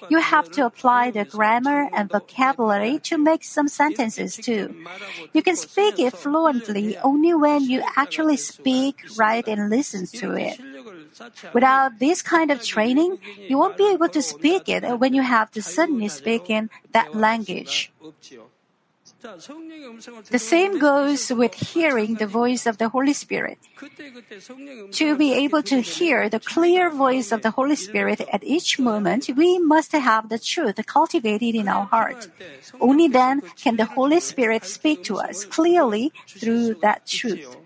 You 0.09 0.19
have 0.19 0.51
to 0.51 0.65
apply 0.65 1.11
the 1.11 1.25
grammar 1.25 1.89
and 1.93 2.09
vocabulary 2.09 2.99
to 3.03 3.17
make 3.17 3.43
some 3.43 3.67
sentences 3.67 4.35
too. 4.35 4.75
You 5.33 5.41
can 5.41 5.55
speak 5.55 5.99
it 5.99 6.15
fluently 6.15 6.97
only 7.09 7.33
when 7.33 7.65
you 7.65 7.81
actually 7.97 8.37
speak, 8.37 9.01
write, 9.17 9.47
and 9.47 9.69
listen 9.69 10.05
to 10.21 10.37
it. 10.37 10.61
Without 11.53 11.97
this 11.99 12.21
kind 12.21 12.51
of 12.51 12.61
training, 12.63 13.17
you 13.49 13.57
won't 13.57 13.77
be 13.77 13.89
able 13.91 14.09
to 14.09 14.21
speak 14.21 14.69
it 14.69 14.85
when 15.01 15.13
you 15.17 15.23
have 15.25 15.49
to 15.57 15.61
suddenly 15.61 16.07
speak 16.07 16.49
in 16.49 16.69
that 16.93 17.15
language. 17.15 17.91
The 19.21 20.39
same 20.39 20.79
goes 20.79 21.31
with 21.31 21.53
hearing 21.53 22.15
the 22.15 22.27
voice 22.27 22.65
of 22.65 22.77
the 22.77 22.89
Holy 22.89 23.13
Spirit. 23.13 23.59
To 24.91 25.15
be 25.17 25.33
able 25.33 25.61
to 25.63 25.81
hear 25.81 26.29
the 26.29 26.39
clear 26.39 26.89
voice 26.89 27.31
of 27.31 27.41
the 27.41 27.51
Holy 27.51 27.75
Spirit 27.75 28.21
at 28.31 28.43
each 28.43 28.79
moment, 28.79 29.29
we 29.35 29.59
must 29.59 29.91
have 29.91 30.29
the 30.29 30.39
truth 30.39 30.79
cultivated 30.85 31.55
in 31.55 31.67
our 31.67 31.85
heart. 31.85 32.29
Only 32.79 33.07
then 33.07 33.41
can 33.61 33.75
the 33.75 33.85
Holy 33.85 34.19
Spirit 34.21 34.63
speak 34.63 35.03
to 35.03 35.17
us 35.17 35.43
clearly 35.43 36.13
through 36.27 36.75
that 36.75 37.05
truth. 37.05 37.57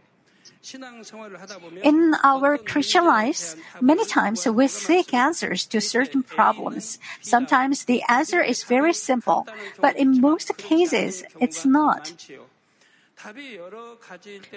In 1.84 2.16
our 2.24 2.58
Christian 2.58 3.06
lives, 3.06 3.56
many 3.82 4.06
times 4.06 4.46
we 4.48 4.68
seek 4.68 5.14
answers 5.14 5.66
to 5.68 5.82
certain 5.82 6.24
problems. 6.24 7.00
Sometimes 7.22 7.86
the 7.86 8.02
answer 8.08 8.42
is 8.42 8.64
very 8.64 8.94
simple, 8.94 9.46
but 9.82 9.98
in 9.98 10.22
most 10.22 10.56
cases, 10.58 11.24
it's 11.40 11.66
not. 11.66 12.14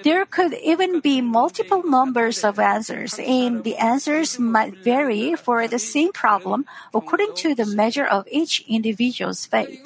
There 0.03 0.25
could 0.25 0.55
even 0.55 1.01
be 1.01 1.21
multiple 1.21 1.83
numbers 1.83 2.43
of 2.43 2.59
answers, 2.59 3.19
and 3.19 3.63
the 3.63 3.77
answers 3.77 4.39
might 4.39 4.77
vary 4.79 5.35
for 5.35 5.69
the 5.69 5.79
same 5.79 6.13
problem 6.13 6.67
according 6.95 7.35
to 7.47 7.55
the 7.55 7.67
measure 7.67 8.07
of 8.07 8.27
each 8.31 8.65
individual's 8.67 9.47
faith. 9.47 9.83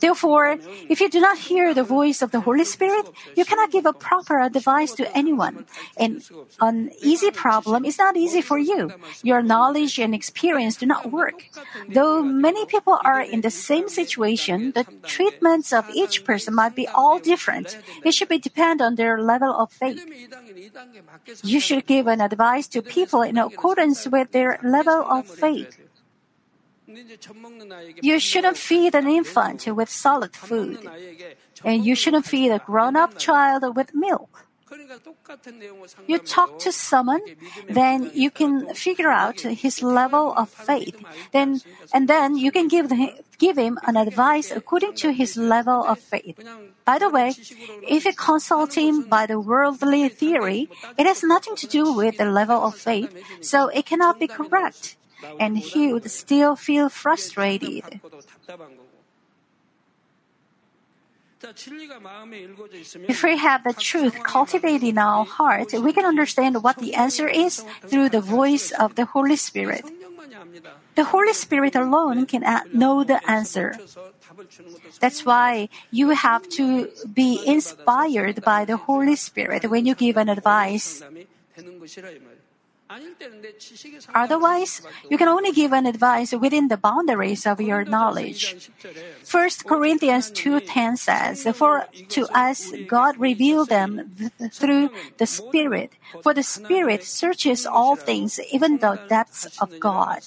Therefore, 0.00 0.58
if 0.88 1.00
you 1.00 1.08
do 1.08 1.20
not 1.20 1.38
hear 1.38 1.74
the 1.74 1.84
voice 1.84 2.22
of 2.22 2.30
the 2.30 2.40
Holy 2.40 2.64
Spirit, 2.64 3.06
you 3.36 3.44
cannot 3.44 3.70
give 3.70 3.86
a 3.86 3.92
proper 3.92 4.40
advice 4.40 4.92
to 4.94 5.04
anyone. 5.16 5.66
And 5.96 6.22
an 6.60 6.90
easy 7.02 7.30
problem 7.30 7.84
is 7.84 7.98
not 7.98 8.16
easy 8.16 8.40
for 8.40 8.58
you. 8.58 8.92
Your 9.22 9.42
knowledge 9.42 9.98
and 9.98 10.14
experience 10.14 10.76
do 10.76 10.86
not 10.86 11.10
work. 11.10 11.48
Though 11.88 12.22
many 12.22 12.66
people 12.66 12.98
are 13.04 13.20
in 13.20 13.40
the 13.40 13.50
same 13.50 13.88
situation, 13.88 14.72
the 14.72 14.86
treatments 15.04 15.72
of 15.72 15.88
each 15.94 16.24
person 16.24 16.54
might 16.54 16.74
be 16.74 16.88
all 16.88 17.18
different. 17.18 17.78
It 18.04 18.12
should 18.12 18.28
be 18.28 18.38
depend 18.38 18.80
on 18.80 18.94
their 18.94 19.20
level 19.20 19.52
of 19.52 19.72
faith. 19.72 20.04
You 21.42 21.60
should 21.60 21.86
give 21.86 22.06
an 22.06 22.20
advice 22.20 22.66
to 22.68 22.82
people 22.82 23.22
in 23.22 23.38
accordance 23.38 24.06
with 24.06 24.32
their 24.32 24.58
level 24.62 25.04
of 25.04 25.26
faith. 25.26 25.78
You 28.02 28.18
shouldn't 28.18 28.56
feed 28.56 28.94
an 28.94 29.08
infant 29.08 29.66
with 29.66 29.88
solid 29.88 30.34
food, 30.34 30.88
and 31.64 31.84
you 31.84 31.94
shouldn't 31.94 32.26
feed 32.26 32.50
a 32.50 32.58
grown 32.58 32.96
up 32.96 33.18
child 33.18 33.76
with 33.76 33.94
milk. 33.94 34.46
You 36.06 36.18
talk 36.18 36.58
to 36.60 36.70
someone, 36.70 37.22
then 37.68 38.10
you 38.14 38.30
can 38.30 38.72
figure 38.74 39.10
out 39.10 39.40
his 39.40 39.82
level 39.82 40.32
of 40.36 40.48
faith. 40.48 40.94
Then, 41.32 41.60
and 41.92 42.06
then 42.06 42.36
you 42.36 42.52
can 42.52 42.68
give 42.68 42.90
him, 42.90 43.10
give 43.38 43.58
him 43.58 43.78
an 43.86 43.96
advice 43.96 44.52
according 44.52 44.94
to 45.02 45.12
his 45.12 45.36
level 45.36 45.84
of 45.84 45.98
faith. 45.98 46.38
By 46.84 46.98
the 46.98 47.10
way, 47.10 47.34
if 47.82 48.04
you 48.04 48.12
consult 48.14 48.78
him 48.78 49.02
by 49.02 49.26
the 49.26 49.40
worldly 49.40 50.08
theory, 50.08 50.70
it 50.96 51.06
has 51.06 51.24
nothing 51.24 51.56
to 51.56 51.66
do 51.66 51.92
with 51.92 52.18
the 52.18 52.26
level 52.26 52.64
of 52.64 52.76
faith, 52.76 53.10
so 53.40 53.68
it 53.68 53.86
cannot 53.86 54.20
be 54.20 54.28
correct. 54.28 54.96
And 55.38 55.58
he 55.58 55.92
would 55.92 56.10
still 56.10 56.56
feel 56.56 56.88
frustrated. 56.88 58.00
If 63.08 63.22
we 63.22 63.38
have 63.38 63.64
the 63.64 63.72
truth 63.72 64.22
cultivated 64.22 64.86
in 64.86 64.98
our 64.98 65.24
heart, 65.24 65.72
we 65.72 65.92
can 65.92 66.04
understand 66.04 66.62
what 66.62 66.76
the 66.78 66.94
answer 66.94 67.28
is 67.28 67.64
through 67.86 68.10
the 68.10 68.20
voice 68.20 68.72
of 68.72 68.94
the 68.96 69.06
Holy 69.06 69.36
Spirit. 69.36 69.84
The 70.96 71.04
Holy 71.04 71.32
Spirit 71.32 71.74
alone 71.74 72.26
can 72.26 72.44
know 72.72 73.04
the 73.04 73.24
answer. 73.28 73.78
That's 75.00 75.24
why 75.24 75.68
you 75.90 76.10
have 76.10 76.48
to 76.60 76.88
be 77.12 77.40
inspired 77.46 78.44
by 78.44 78.64
the 78.64 78.76
Holy 78.76 79.16
Spirit 79.16 79.70
when 79.70 79.86
you 79.86 79.94
give 79.94 80.16
an 80.16 80.28
advice. 80.28 81.02
Otherwise, 84.14 84.82
you 85.08 85.16
can 85.16 85.28
only 85.28 85.52
give 85.52 85.72
an 85.72 85.86
advice 85.86 86.32
within 86.32 86.68
the 86.68 86.76
boundaries 86.76 87.46
of 87.46 87.60
your 87.60 87.84
knowledge. 87.84 88.56
1 89.22 89.66
Corinthians 89.66 90.30
2:10 90.30 90.96
says, 90.96 91.46
"For 91.54 91.86
to 92.08 92.26
us 92.34 92.72
God 92.86 93.14
revealed 93.18 93.68
them 93.68 94.10
th- 94.18 94.52
through 94.52 94.90
the 95.18 95.26
Spirit, 95.26 95.92
for 96.22 96.34
the 96.34 96.42
Spirit 96.42 97.04
searches 97.04 97.64
all 97.64 97.94
things, 97.94 98.40
even 98.50 98.78
the 98.78 98.98
depths 99.08 99.46
of 99.60 99.70
God." 99.78 100.22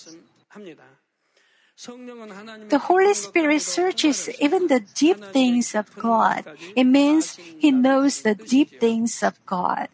The 2.70 2.88
Holy 2.88 3.14
Spirit 3.14 3.62
searches 3.62 4.30
even 4.40 4.68
the 4.68 4.80
deep 4.80 5.20
things 5.34 5.76
of 5.76 5.92
God. 5.98 6.46
It 6.76 6.86
means 6.86 7.36
He 7.36 7.72
knows 7.72 8.22
the 8.22 8.36
deep 8.36 8.80
things 8.80 9.22
of 9.22 9.36
God. 9.46 9.90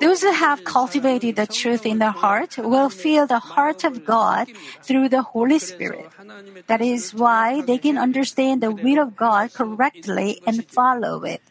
Those 0.00 0.22
who 0.22 0.32
have 0.32 0.64
cultivated 0.64 1.36
the 1.36 1.46
truth 1.46 1.86
in 1.86 1.98
their 1.98 2.10
heart 2.10 2.58
will 2.58 2.88
feel 2.88 3.26
the 3.26 3.38
heart 3.38 3.84
of 3.84 4.04
God 4.04 4.48
through 4.82 5.08
the 5.08 5.22
Holy 5.22 5.58
Spirit. 5.58 6.06
That 6.66 6.80
is 6.80 7.14
why 7.14 7.62
they 7.62 7.78
can 7.78 7.96
understand 7.98 8.62
the 8.62 8.72
will 8.72 8.98
of 8.98 9.16
God 9.16 9.52
correctly 9.52 10.40
and 10.46 10.66
follow 10.66 11.24
it. 11.24 11.42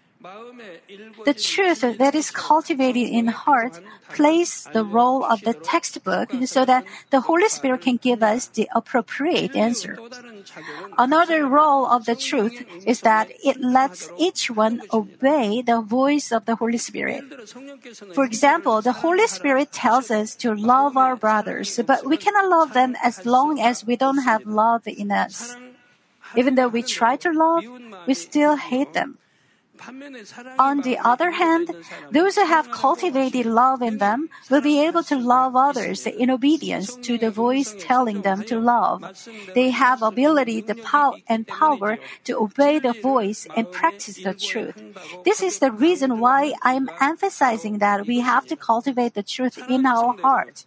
The 1.25 1.33
truth 1.33 1.81
that 1.81 2.13
is 2.13 2.29
cultivated 2.29 3.09
in 3.09 3.27
heart 3.27 3.81
plays 4.13 4.69
the 4.71 4.83
role 4.83 5.23
of 5.25 5.41
the 5.41 5.53
textbook 5.53 6.29
so 6.45 6.65
that 6.65 6.85
the 7.09 7.21
Holy 7.21 7.49
Spirit 7.49 7.81
can 7.81 7.97
give 7.97 8.21
us 8.21 8.47
the 8.47 8.69
appropriate 8.75 9.55
answer. 9.55 9.97
Another 10.97 11.47
role 11.47 11.85
of 11.85 12.05
the 12.05 12.15
truth 12.15 12.63
is 12.85 13.01
that 13.01 13.29
it 13.43 13.59
lets 13.59 14.09
each 14.17 14.49
one 14.49 14.81
obey 14.93 15.61
the 15.61 15.81
voice 15.81 16.31
of 16.31 16.45
the 16.45 16.55
Holy 16.55 16.77
Spirit. 16.77 17.23
For 18.13 18.25
example, 18.25 18.81
the 18.81 19.03
Holy 19.03 19.27
Spirit 19.27 19.71
tells 19.71 20.11
us 20.11 20.35
to 20.35 20.53
love 20.53 20.97
our 20.97 21.15
brothers, 21.15 21.79
but 21.85 22.05
we 22.05 22.17
cannot 22.17 22.49
love 22.49 22.73
them 22.73 22.95
as 23.03 23.25
long 23.25 23.59
as 23.59 23.85
we 23.85 23.95
don't 23.95 24.23
have 24.23 24.45
love 24.45 24.87
in 24.87 25.11
us. 25.11 25.55
Even 26.35 26.55
though 26.55 26.67
we 26.67 26.81
try 26.81 27.15
to 27.17 27.31
love, 27.31 27.63
we 28.07 28.13
still 28.13 28.55
hate 28.55 28.93
them. 28.93 29.17
On 30.59 30.81
the 30.81 30.97
other 30.97 31.31
hand, 31.31 31.75
those 32.11 32.35
who 32.35 32.45
have 32.45 32.71
cultivated 32.71 33.45
love 33.45 33.81
in 33.81 33.97
them 33.97 34.29
will 34.49 34.61
be 34.61 34.83
able 34.83 35.03
to 35.03 35.17
love 35.17 35.55
others 35.55 36.05
in 36.05 36.29
obedience 36.29 36.95
to 36.97 37.17
the 37.17 37.31
voice 37.31 37.75
telling 37.79 38.21
them 38.21 38.43
to 38.45 38.59
love. 38.59 39.03
They 39.55 39.71
have 39.71 40.01
ability 40.01 40.61
the 40.61 40.75
power 40.75 41.17
and 41.27 41.47
power 41.47 41.97
to 42.25 42.37
obey 42.37 42.79
the 42.79 42.93
voice 42.93 43.47
and 43.55 43.71
practice 43.71 44.17
the 44.23 44.33
truth. 44.33 44.75
This 45.25 45.41
is 45.41 45.59
the 45.59 45.71
reason 45.71 46.19
why 46.19 46.53
I'm 46.61 46.89
emphasizing 46.99 47.79
that 47.79 48.05
we 48.05 48.19
have 48.19 48.47
to 48.47 48.55
cultivate 48.55 49.13
the 49.13 49.23
truth 49.23 49.57
in 49.69 49.85
our 49.85 50.13
heart. 50.21 50.65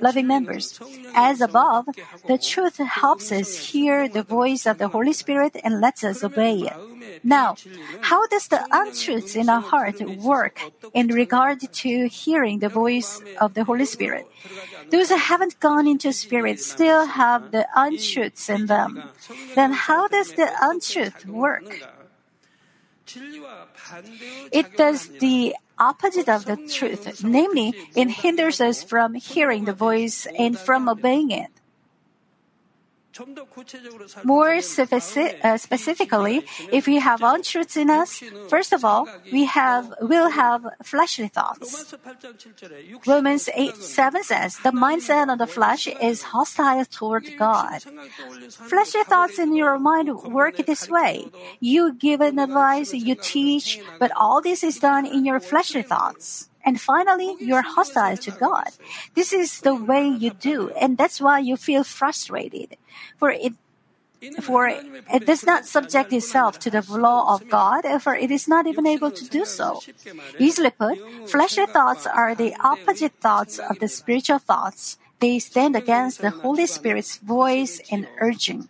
Loving 0.00 0.26
members, 0.26 0.78
as 1.14 1.40
above, 1.40 1.86
the 2.26 2.38
truth 2.38 2.78
helps 2.78 3.32
us 3.32 3.72
hear 3.72 4.08
the 4.08 4.22
voice 4.22 4.66
of 4.66 4.78
the 4.78 4.88
Holy 4.88 5.12
Spirit 5.12 5.56
and 5.64 5.80
lets 5.80 6.04
us 6.04 6.22
obey 6.22 6.70
it. 6.70 6.76
Now, 7.24 7.56
how 8.02 8.26
does 8.26 8.45
the 8.48 8.66
untruths 8.70 9.34
in 9.36 9.48
our 9.48 9.60
heart 9.60 10.00
work 10.00 10.60
in 10.94 11.08
regard 11.08 11.60
to 11.60 12.08
hearing 12.08 12.58
the 12.60 12.68
voice 12.68 13.20
of 13.40 13.54
the 13.54 13.64
Holy 13.64 13.84
Spirit? 13.84 14.26
Those 14.90 15.08
who 15.10 15.16
haven't 15.16 15.58
gone 15.60 15.86
into 15.86 16.12
spirit 16.12 16.60
still 16.60 17.06
have 17.06 17.50
the 17.50 17.66
untruths 17.74 18.48
in 18.48 18.66
them. 18.66 19.02
Then 19.54 19.72
how 19.72 20.08
does 20.08 20.32
the 20.32 20.50
untruth 20.60 21.26
work? 21.26 21.82
It 24.52 24.76
does 24.76 25.08
the 25.20 25.54
opposite 25.78 26.28
of 26.28 26.44
the 26.44 26.56
truth, 26.56 27.22
namely, 27.22 27.74
it 27.94 28.10
hinders 28.10 28.60
us 28.60 28.82
from 28.82 29.14
hearing 29.14 29.64
the 29.64 29.72
voice 29.72 30.26
and 30.38 30.58
from 30.58 30.88
obeying 30.88 31.30
it. 31.30 31.50
More 34.24 34.60
specific, 34.60 35.40
uh, 35.42 35.56
specifically, 35.56 36.44
if 36.72 36.86
we 36.86 36.96
have 36.96 37.22
untruths 37.22 37.76
in 37.76 37.90
us, 37.90 38.22
first 38.48 38.72
of 38.72 38.84
all, 38.84 39.08
we 39.32 39.44
have 39.44 39.92
will 40.00 40.30
have 40.30 40.66
fleshly 40.82 41.28
thoughts. 41.28 41.94
Romans 43.06 43.48
8 43.54 43.76
7 43.76 44.22
says, 44.22 44.58
The 44.62 44.72
mindset 44.72 45.32
of 45.32 45.38
the 45.38 45.46
flesh 45.46 45.86
is 45.86 46.34
hostile 46.34 46.84
toward 46.84 47.30
God. 47.38 47.82
Fleshly 48.50 49.04
thoughts 49.04 49.38
in 49.38 49.54
your 49.54 49.78
mind 49.78 50.10
work 50.24 50.56
this 50.56 50.88
way. 50.88 51.26
You 51.60 51.94
give 51.94 52.20
an 52.20 52.38
advice, 52.38 52.92
you 52.92 53.14
teach, 53.14 53.80
but 53.98 54.12
all 54.16 54.40
this 54.40 54.62
is 54.62 54.78
done 54.78 55.06
in 55.06 55.24
your 55.24 55.40
fleshly 55.40 55.82
thoughts. 55.82 56.48
And 56.66 56.80
finally, 56.80 57.36
you're 57.38 57.62
hostile 57.62 58.16
to 58.16 58.30
God. 58.32 58.74
This 59.14 59.32
is 59.32 59.60
the 59.60 59.74
way 59.74 60.06
you 60.08 60.30
do, 60.30 60.70
and 60.70 60.98
that's 60.98 61.20
why 61.20 61.38
you 61.38 61.56
feel 61.56 61.84
frustrated. 61.84 62.76
For 63.16 63.30
it 63.30 63.54
for 64.42 64.66
it 64.66 65.26
does 65.26 65.46
not 65.46 65.66
subject 65.66 66.12
itself 66.12 66.58
to 66.60 66.70
the 66.70 66.84
law 66.88 67.34
of 67.34 67.48
God, 67.48 67.84
for 68.02 68.16
it 68.16 68.30
is 68.30 68.48
not 68.48 68.66
even 68.66 68.86
able 68.86 69.10
to 69.12 69.28
do 69.28 69.44
so. 69.44 69.80
Easily 70.38 70.70
put, 70.70 70.98
fleshly 71.28 71.66
thoughts 71.66 72.06
are 72.06 72.34
the 72.34 72.56
opposite 72.60 73.12
thoughts 73.20 73.58
of 73.58 73.78
the 73.78 73.88
spiritual 73.88 74.38
thoughts. 74.38 74.98
They 75.20 75.38
stand 75.38 75.76
against 75.76 76.20
the 76.20 76.30
Holy 76.30 76.66
Spirit's 76.66 77.18
voice 77.18 77.80
and 77.90 78.08
urging. 78.18 78.68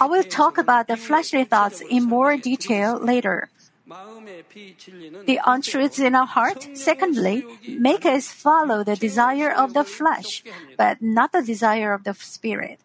I 0.00 0.06
will 0.06 0.22
talk 0.22 0.58
about 0.58 0.86
the 0.86 0.96
fleshly 0.96 1.44
thoughts 1.44 1.80
in 1.80 2.04
more 2.04 2.36
detail 2.36 2.98
later. 2.98 3.50
The 3.88 5.40
untruths 5.46 5.98
in 5.98 6.14
our 6.14 6.26
heart, 6.26 6.68
secondly, 6.74 7.46
make 7.66 8.04
us 8.04 8.28
follow 8.28 8.84
the 8.84 8.96
desire 8.96 9.50
of 9.50 9.72
the 9.72 9.84
flesh, 9.84 10.44
but 10.76 11.00
not 11.00 11.32
the 11.32 11.42
desire 11.42 11.94
of 11.94 12.04
the 12.04 12.12
spirit. 12.14 12.80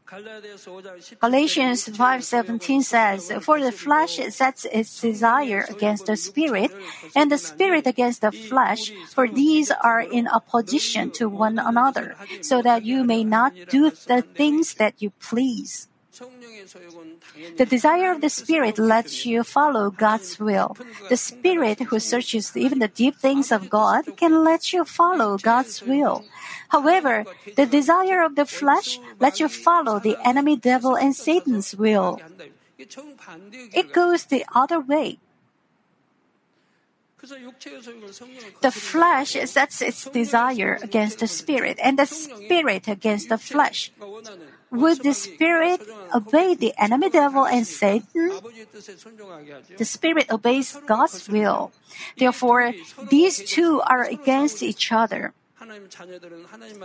Galatians 1.20 1.89
5:17 1.89 2.84
says, 2.84 3.32
"For 3.42 3.60
the 3.60 3.72
flesh 3.72 4.20
sets 4.30 4.66
its 4.72 5.02
desire 5.02 5.66
against 5.70 6.06
the 6.06 6.16
spirit, 6.16 6.72
and 7.16 7.30
the 7.30 7.38
spirit 7.38 7.86
against 7.86 8.22
the 8.22 8.32
flesh, 8.32 8.92
for 9.13 9.28
these 9.28 9.72
are 9.72 10.00
in 10.00 10.28
opposition 10.28 11.12
to 11.20 11.28
one 11.28 11.60
another, 11.60 12.16
so 12.42 12.62
that 12.62 12.86
you 12.86 13.04
may 13.04 13.24
not 13.24 13.52
do 13.68 13.92
the 14.08 14.22
things 14.22 14.76
that 14.76 15.02
you 15.02 15.12
please." 15.20 15.89
The 17.58 17.65
desire 17.65 18.12
of 18.12 18.21
the 18.21 18.30
Spirit 18.30 18.78
lets 18.78 19.26
you 19.26 19.43
follow 19.43 19.89
God's 19.89 20.39
will. 20.39 20.78
The 21.10 21.17
Spirit 21.17 21.80
who 21.89 21.99
searches 21.99 22.56
even 22.56 22.80
the 22.80 22.88
deep 22.88 23.17
things 23.17 23.52
of 23.52 23.69
God 23.69 24.06
can 24.17 24.43
let 24.43 24.73
you 24.73 24.86
follow 24.86 25.38
God's 25.38 25.82
will. 25.82 26.23
However, 26.69 27.26
the 27.56 27.65
desire 27.65 28.21
of 28.23 28.36
the 28.36 28.45
flesh 28.45 28.99
lets 29.19 29.39
you 29.39 29.47
follow 29.47 29.99
the 29.99 30.17
enemy 30.23 30.56
devil 30.56 30.95
and 30.95 31.15
Satan's 31.15 31.76
will. 31.76 32.19
It 32.78 33.93
goes 33.93 34.26
the 34.26 34.45
other 34.54 34.80
way. 34.80 35.19
The 38.62 38.72
flesh 38.72 39.38
sets 39.46 39.82
its 39.82 40.06
desire 40.06 40.80
against 40.82 41.20
the 41.20 41.28
spirit, 41.28 41.80
and 41.82 41.98
the 41.98 42.06
spirit 42.06 42.88
against 42.88 43.30
the 43.30 43.38
flesh. 43.38 43.92
Would 44.72 45.04
the 45.04 45.14
spirit 45.14 45.82
obey 46.14 46.56
the 46.56 46.74
enemy 46.78 47.10
devil 47.10 47.46
and 47.46 47.66
Satan? 47.66 48.32
The 49.78 49.86
spirit 49.86 50.32
obeys 50.32 50.76
God's 50.86 51.30
will. 51.30 51.72
Therefore, 52.18 52.74
these 53.10 53.40
two 53.40 53.82
are 53.86 54.04
against 54.04 54.62
each 54.62 54.92
other. 54.92 55.34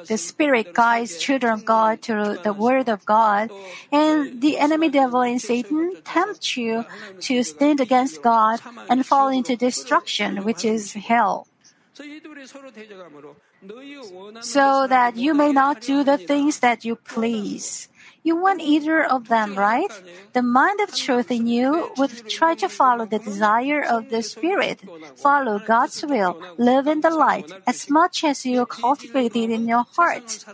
The 0.06 0.18
Spirit 0.18 0.72
guides 0.74 1.18
children 1.18 1.52
of 1.52 1.64
God 1.64 2.02
to 2.02 2.38
the 2.42 2.52
Word 2.52 2.88
of 2.88 3.04
God, 3.04 3.50
and 3.92 4.40
the 4.40 4.58
enemy 4.58 4.88
devil 4.88 5.22
and 5.22 5.40
Satan 5.40 5.96
tempt 6.04 6.56
you 6.56 6.84
to 7.20 7.42
stand 7.42 7.80
against 7.80 8.22
God 8.22 8.60
and 8.88 9.04
fall 9.06 9.28
into 9.28 9.56
destruction, 9.56 10.44
which 10.44 10.64
is 10.64 10.92
hell. 10.94 11.46
So 14.40 14.86
that 14.86 15.16
you 15.16 15.34
may 15.34 15.52
not 15.52 15.80
do 15.80 16.04
the 16.04 16.18
things 16.18 16.60
that 16.60 16.84
you 16.84 16.96
please. 16.96 17.88
You 18.28 18.36
want 18.36 18.60
either 18.60 19.02
of 19.02 19.28
them, 19.28 19.54
right? 19.56 19.88
The 20.34 20.42
mind 20.42 20.80
of 20.84 20.94
truth 20.94 21.30
in 21.30 21.46
you 21.46 21.88
would 21.96 22.28
try 22.28 22.52
to 22.60 22.68
follow 22.68 23.06
the 23.06 23.18
desire 23.18 23.80
of 23.80 24.10
the 24.12 24.22
Spirit, 24.22 24.84
follow 25.16 25.58
God's 25.58 26.04
will, 26.04 26.36
live 26.58 26.86
in 26.86 27.00
the 27.00 27.08
light 27.08 27.48
as 27.66 27.88
much 27.88 28.24
as 28.24 28.44
you 28.44 28.66
cultivate 28.66 29.34
it 29.34 29.48
in 29.48 29.66
your 29.66 29.86
heart. 29.96 30.44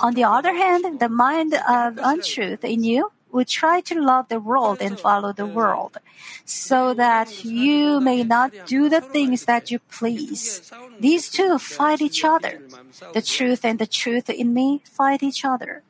On 0.00 0.14
the 0.14 0.24
other 0.24 0.54
hand, 0.56 1.00
the 1.04 1.10
mind 1.10 1.52
of 1.52 2.00
untruth 2.00 2.64
in 2.64 2.82
you 2.82 3.12
would 3.30 3.48
try 3.48 3.80
to 3.80 4.00
love 4.00 4.32
the 4.32 4.40
world 4.40 4.80
and 4.80 4.98
follow 4.98 5.32
the 5.36 5.44
world, 5.44 6.00
so 6.46 6.94
that 6.94 7.44
you 7.44 8.00
may 8.00 8.24
not 8.24 8.52
do 8.64 8.88
the 8.88 9.00
things 9.02 9.44
that 9.44 9.70
you 9.70 9.80
please. 9.92 10.64
These 10.98 11.28
two 11.28 11.58
fight 11.58 12.00
each 12.00 12.24
other. 12.24 12.64
The 13.12 13.20
truth 13.20 13.64
and 13.68 13.78
the 13.78 13.86
truth 13.86 14.28
in 14.30 14.54
me 14.54 14.80
fight 14.84 15.22
each 15.22 15.44
other. 15.44 15.82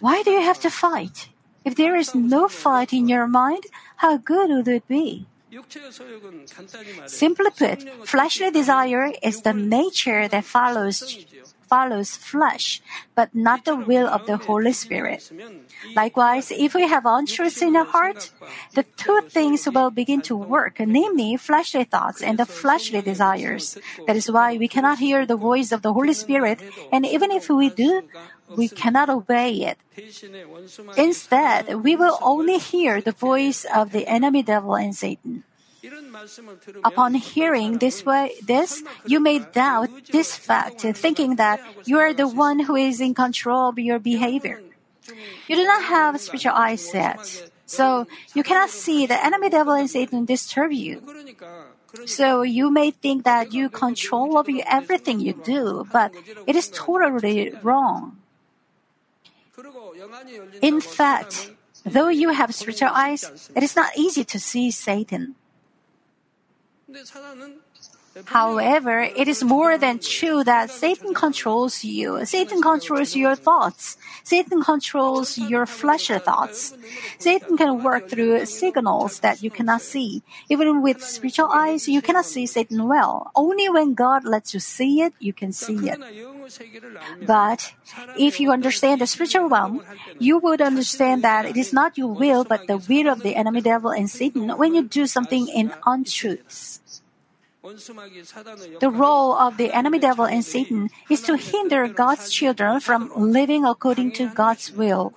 Why 0.00 0.22
do 0.22 0.30
you 0.30 0.42
have 0.42 0.60
to 0.60 0.70
fight? 0.70 1.28
If 1.64 1.76
there 1.76 1.96
is 1.96 2.14
no 2.14 2.48
fight 2.48 2.92
in 2.92 3.08
your 3.08 3.26
mind, 3.26 3.64
how 3.96 4.16
good 4.16 4.50
would 4.50 4.68
it 4.68 4.88
be? 4.88 5.26
Simply 7.06 7.50
put, 7.50 8.08
fleshly 8.08 8.50
desire 8.50 9.12
is 9.22 9.42
the 9.42 9.52
nature 9.52 10.26
that 10.28 10.44
follows 10.44 11.26
follows 11.72 12.20
flesh, 12.20 12.82
but 13.16 13.32
not 13.32 13.64
the 13.64 13.74
will 13.74 14.04
of 14.04 14.28
the 14.28 14.36
Holy 14.36 14.76
Spirit. 14.76 15.32
Likewise, 15.96 16.52
if 16.52 16.74
we 16.76 16.84
have 16.84 17.08
untruths 17.08 17.64
in 17.64 17.72
our 17.74 17.88
heart, 17.88 18.28
the 18.76 18.84
two 19.00 19.24
things 19.32 19.64
will 19.64 19.88
begin 19.88 20.20
to 20.20 20.36
work, 20.36 20.76
namely 20.84 21.32
fleshly 21.40 21.84
thoughts 21.84 22.20
and 22.20 22.36
the 22.38 22.44
fleshly 22.44 23.00
desires. 23.00 23.80
That 24.06 24.20
is 24.20 24.28
why 24.30 24.60
we 24.60 24.68
cannot 24.68 25.00
hear 25.00 25.24
the 25.24 25.40
voice 25.40 25.72
of 25.72 25.80
the 25.80 25.96
Holy 25.96 26.12
Spirit, 26.12 26.60
and 26.92 27.08
even 27.08 27.32
if 27.32 27.48
we 27.48 27.72
do, 27.72 28.04
we 28.56 28.68
cannot 28.68 29.08
obey 29.08 29.72
it. 29.72 29.78
Instead, 30.96 31.74
we 31.82 31.96
will 31.96 32.18
only 32.22 32.58
hear 32.58 33.00
the 33.00 33.12
voice 33.12 33.64
of 33.74 33.92
the 33.92 34.06
enemy 34.06 34.42
devil 34.42 34.74
and 34.74 34.94
Satan. 34.94 35.44
Upon 36.84 37.14
hearing 37.14 37.78
this 37.78 38.06
way, 38.06 38.34
this, 38.46 38.82
you 39.04 39.18
may 39.18 39.40
doubt 39.40 39.90
this 40.12 40.36
fact, 40.36 40.82
thinking 40.82 41.36
that 41.36 41.60
you 41.84 41.98
are 41.98 42.14
the 42.14 42.28
one 42.28 42.60
who 42.60 42.76
is 42.76 43.00
in 43.00 43.14
control 43.14 43.68
of 43.70 43.78
your 43.78 43.98
behavior. 43.98 44.62
You 45.48 45.56
do 45.56 45.64
not 45.64 45.82
have 45.82 46.14
a 46.14 46.18
spiritual 46.18 46.52
eyes 46.54 46.88
yet, 46.94 47.50
so 47.66 48.06
you 48.34 48.44
cannot 48.44 48.70
see 48.70 49.06
the 49.06 49.18
enemy 49.18 49.50
devil 49.50 49.74
and 49.74 49.90
Satan 49.90 50.24
disturb 50.24 50.70
you. 50.70 51.02
So 52.06 52.42
you 52.42 52.70
may 52.70 52.92
think 52.92 53.24
that 53.24 53.52
you 53.52 53.68
control 53.68 54.38
over 54.38 54.50
everything 54.66 55.20
you 55.20 55.34
do, 55.34 55.86
but 55.92 56.12
it 56.46 56.56
is 56.56 56.70
totally 56.70 57.52
wrong. 57.62 58.21
In 60.60 60.80
fact, 60.80 61.50
though 61.84 62.08
you 62.08 62.30
have 62.30 62.54
spiritual 62.54 62.90
eyes, 62.92 63.50
it 63.54 63.62
is 63.62 63.76
not 63.76 63.96
easy 63.96 64.24
to 64.24 64.38
see 64.38 64.70
Satan. 64.70 65.34
However, 68.26 69.00
it 69.00 69.26
is 69.26 69.42
more 69.42 69.78
than 69.78 69.98
true 69.98 70.44
that 70.44 70.70
Satan 70.70 71.14
controls 71.14 71.84
you. 71.84 72.24
Satan 72.26 72.60
controls 72.60 73.16
your 73.16 73.34
thoughts. 73.34 73.96
Satan 74.22 74.62
controls 74.62 75.38
your 75.38 75.64
fleshly 75.64 76.18
thoughts. 76.18 76.74
Satan 77.18 77.56
can 77.56 77.82
work 77.82 78.08
through 78.08 78.44
signals 78.46 79.20
that 79.20 79.42
you 79.42 79.50
cannot 79.50 79.80
see. 79.80 80.22
Even 80.50 80.82
with 80.82 81.02
spiritual 81.02 81.48
eyes, 81.48 81.88
you 81.88 82.02
cannot 82.02 82.26
see 82.26 82.46
Satan 82.46 82.86
well. 82.86 83.30
Only 83.34 83.68
when 83.68 83.94
God 83.94 84.24
lets 84.24 84.52
you 84.52 84.60
see 84.60 85.00
it, 85.00 85.14
you 85.18 85.32
can 85.32 85.52
see 85.52 85.88
it. 85.88 85.98
But 87.26 87.72
if 88.18 88.40
you 88.40 88.52
understand 88.52 89.00
the 89.00 89.06
spiritual 89.06 89.48
realm, 89.48 89.82
you 90.18 90.38
would 90.38 90.60
understand 90.60 91.22
that 91.22 91.46
it 91.46 91.56
is 91.56 91.72
not 91.72 91.96
your 91.96 92.12
will, 92.12 92.44
but 92.44 92.66
the 92.66 92.76
will 92.76 93.08
of 93.08 93.22
the 93.22 93.36
enemy 93.36 93.62
devil 93.62 93.90
and 93.90 94.10
Satan 94.10 94.50
when 94.58 94.74
you 94.74 94.82
do 94.82 95.06
something 95.06 95.48
in 95.48 95.72
untruths. 95.86 96.81
The 97.62 98.90
role 98.90 99.34
of 99.34 99.56
the 99.56 99.72
enemy 99.72 100.00
devil 100.00 100.24
and 100.24 100.44
Satan 100.44 100.90
is 101.08 101.22
to 101.22 101.36
hinder 101.36 101.86
God's 101.86 102.30
children 102.30 102.80
from 102.80 103.12
living 103.14 103.64
according 103.64 104.12
to 104.18 104.26
God's 104.34 104.72
will. 104.72 105.14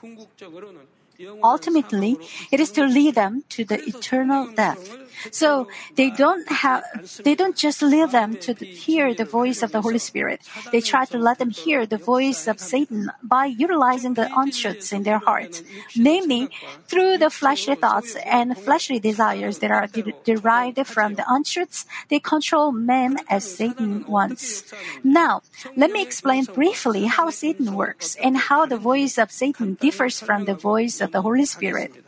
Ultimately, 1.44 2.18
it 2.52 2.60
is 2.60 2.72
to 2.72 2.86
lead 2.86 3.16
them 3.16 3.44
to 3.50 3.66
the 3.66 3.82
eternal 3.88 4.48
death. 4.54 5.05
So 5.32 5.67
they 5.95 6.10
don't 6.10 6.47
have, 6.49 6.84
they 7.23 7.36
don't 7.36 7.56
just 7.56 7.82
leave 7.82 8.12
them 8.12 8.38
to 8.38 8.54
hear 8.54 9.13
the 9.13 9.25
voice 9.25 9.63
of 9.63 9.71
the 9.71 9.82
Holy 9.82 9.99
Spirit. 9.99 10.41
They 10.71 10.82
try 10.82 11.06
to 11.06 11.17
let 11.17 11.39
them 11.39 11.49
hear 11.49 11.86
the 11.86 11.97
voice 11.97 12.47
of 12.47 12.60
Satan 12.60 13.12
by 13.23 13.45
utilizing 13.45 14.13
the 14.13 14.30
untruths 14.36 14.91
in 14.91 15.04
their 15.04 15.19
heart, 15.19 15.63
namely 15.95 16.49
through 16.88 17.17
the 17.17 17.30
fleshly 17.30 17.75
thoughts 17.75 18.15
and 18.25 18.58
fleshly 18.58 18.99
desires 18.99 19.60
that 19.60 19.71
are 19.71 19.88
de- 19.88 20.13
derived 20.23 20.86
from 20.88 21.15
the 21.15 21.25
untruths. 21.28 21.86
They 22.10 22.19
control 22.19 22.71
men 22.71 23.17
as 23.30 23.43
Satan 23.43 24.06
wants. 24.08 24.63
Now, 25.04 25.41
let 25.75 25.91
me 25.91 26.01
explain 26.01 26.45
briefly 26.45 27.06
how 27.06 27.30
Satan 27.30 27.75
works 27.75 28.15
and 28.15 28.38
how 28.38 28.65
the 28.65 28.78
voice 28.78 29.17
of 29.17 29.32
Satan 29.32 29.75
differs 29.75 30.19
from 30.19 30.45
the 30.45 30.56
voice 30.56 31.01
of 31.01 31.12
the 31.12 31.21
Holy 31.21 31.45
Spirit. 31.45 32.05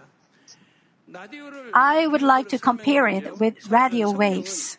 I 1.73 2.07
would 2.07 2.21
like 2.21 2.49
to 2.49 2.59
compare 2.59 3.07
it 3.07 3.39
with 3.39 3.69
radio 3.69 4.11
waves. 4.11 4.77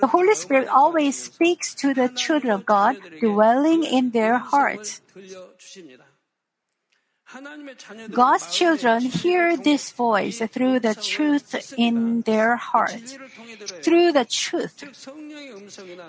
The 0.00 0.08
Holy 0.10 0.34
Spirit 0.34 0.68
always 0.68 1.16
speaks 1.18 1.74
to 1.76 1.94
the 1.94 2.08
children 2.08 2.52
of 2.52 2.66
God 2.66 2.96
dwelling 3.20 3.84
in 3.84 4.10
their 4.10 4.38
hearts. 4.38 5.00
God's 8.10 8.54
children 8.54 9.02
hear 9.02 9.56
this 9.56 9.90
voice 9.92 10.38
through 10.52 10.80
the 10.80 10.94
truth 10.94 11.74
in 11.76 12.22
their 12.22 12.56
heart. 12.56 13.18
Through 13.82 14.12
the 14.12 14.24
truth. 14.24 14.84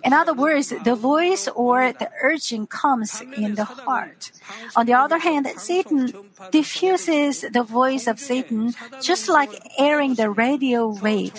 In 0.03 0.13
other 0.13 0.33
words, 0.33 0.73
the 0.83 0.95
voice 0.95 1.47
or 1.55 1.93
the 1.93 2.09
urging 2.21 2.67
comes 2.67 3.21
in 3.37 3.55
the 3.55 3.65
heart. 3.65 4.31
On 4.75 4.85
the 4.85 4.93
other 4.93 5.17
hand, 5.17 5.47
Satan 5.57 6.11
diffuses 6.51 7.41
the 7.41 7.63
voice 7.63 8.07
of 8.07 8.19
Satan 8.19 8.73
just 9.01 9.29
like 9.29 9.51
airing 9.79 10.15
the 10.15 10.29
radio 10.29 10.87
wave. 10.87 11.33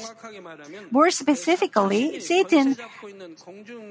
More 0.91 1.11
specifically, 1.11 2.21
Satan 2.21 2.77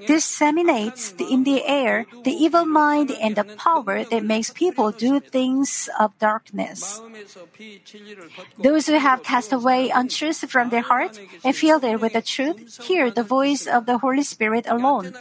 disseminates 0.08 1.14
in 1.20 1.44
the 1.44 1.64
air 1.66 2.06
the 2.24 2.32
evil 2.32 2.66
mind 2.66 3.12
and 3.12 3.36
the 3.36 3.44
power 3.44 4.04
that 4.04 4.24
makes 4.24 4.50
people 4.52 4.92
do 4.92 5.20
things 5.20 5.85
of 6.00 6.18
darkness. 6.20 7.02
Those 8.58 8.88
who 8.88 8.98
have 9.00 9.24
cast 9.24 9.52
away 9.52 9.90
untruth 9.90 10.50
from 10.50 10.70
their 10.70 10.82
heart 10.82 11.20
and 11.44 11.56
filled 11.56 11.84
it 11.84 12.00
with 12.00 12.14
the 12.14 12.22
truth 12.22 12.84
hear 12.84 13.12
the 13.12 13.24
voice 13.24 13.68
of 13.68 13.86
the 13.86 13.98
Holy 13.98 14.24
Spirit 14.24 14.66
alone. 14.68 15.14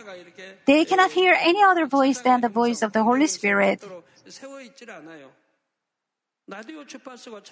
They 0.66 0.84
cannot 0.84 1.12
hear 1.12 1.36
any 1.38 1.62
other 1.62 1.86
voice 1.86 2.20
than 2.20 2.40
the 2.40 2.48
voice 2.48 2.82
of 2.82 2.92
the 2.92 3.02
Holy 3.02 3.26
Spirit. 3.26 3.82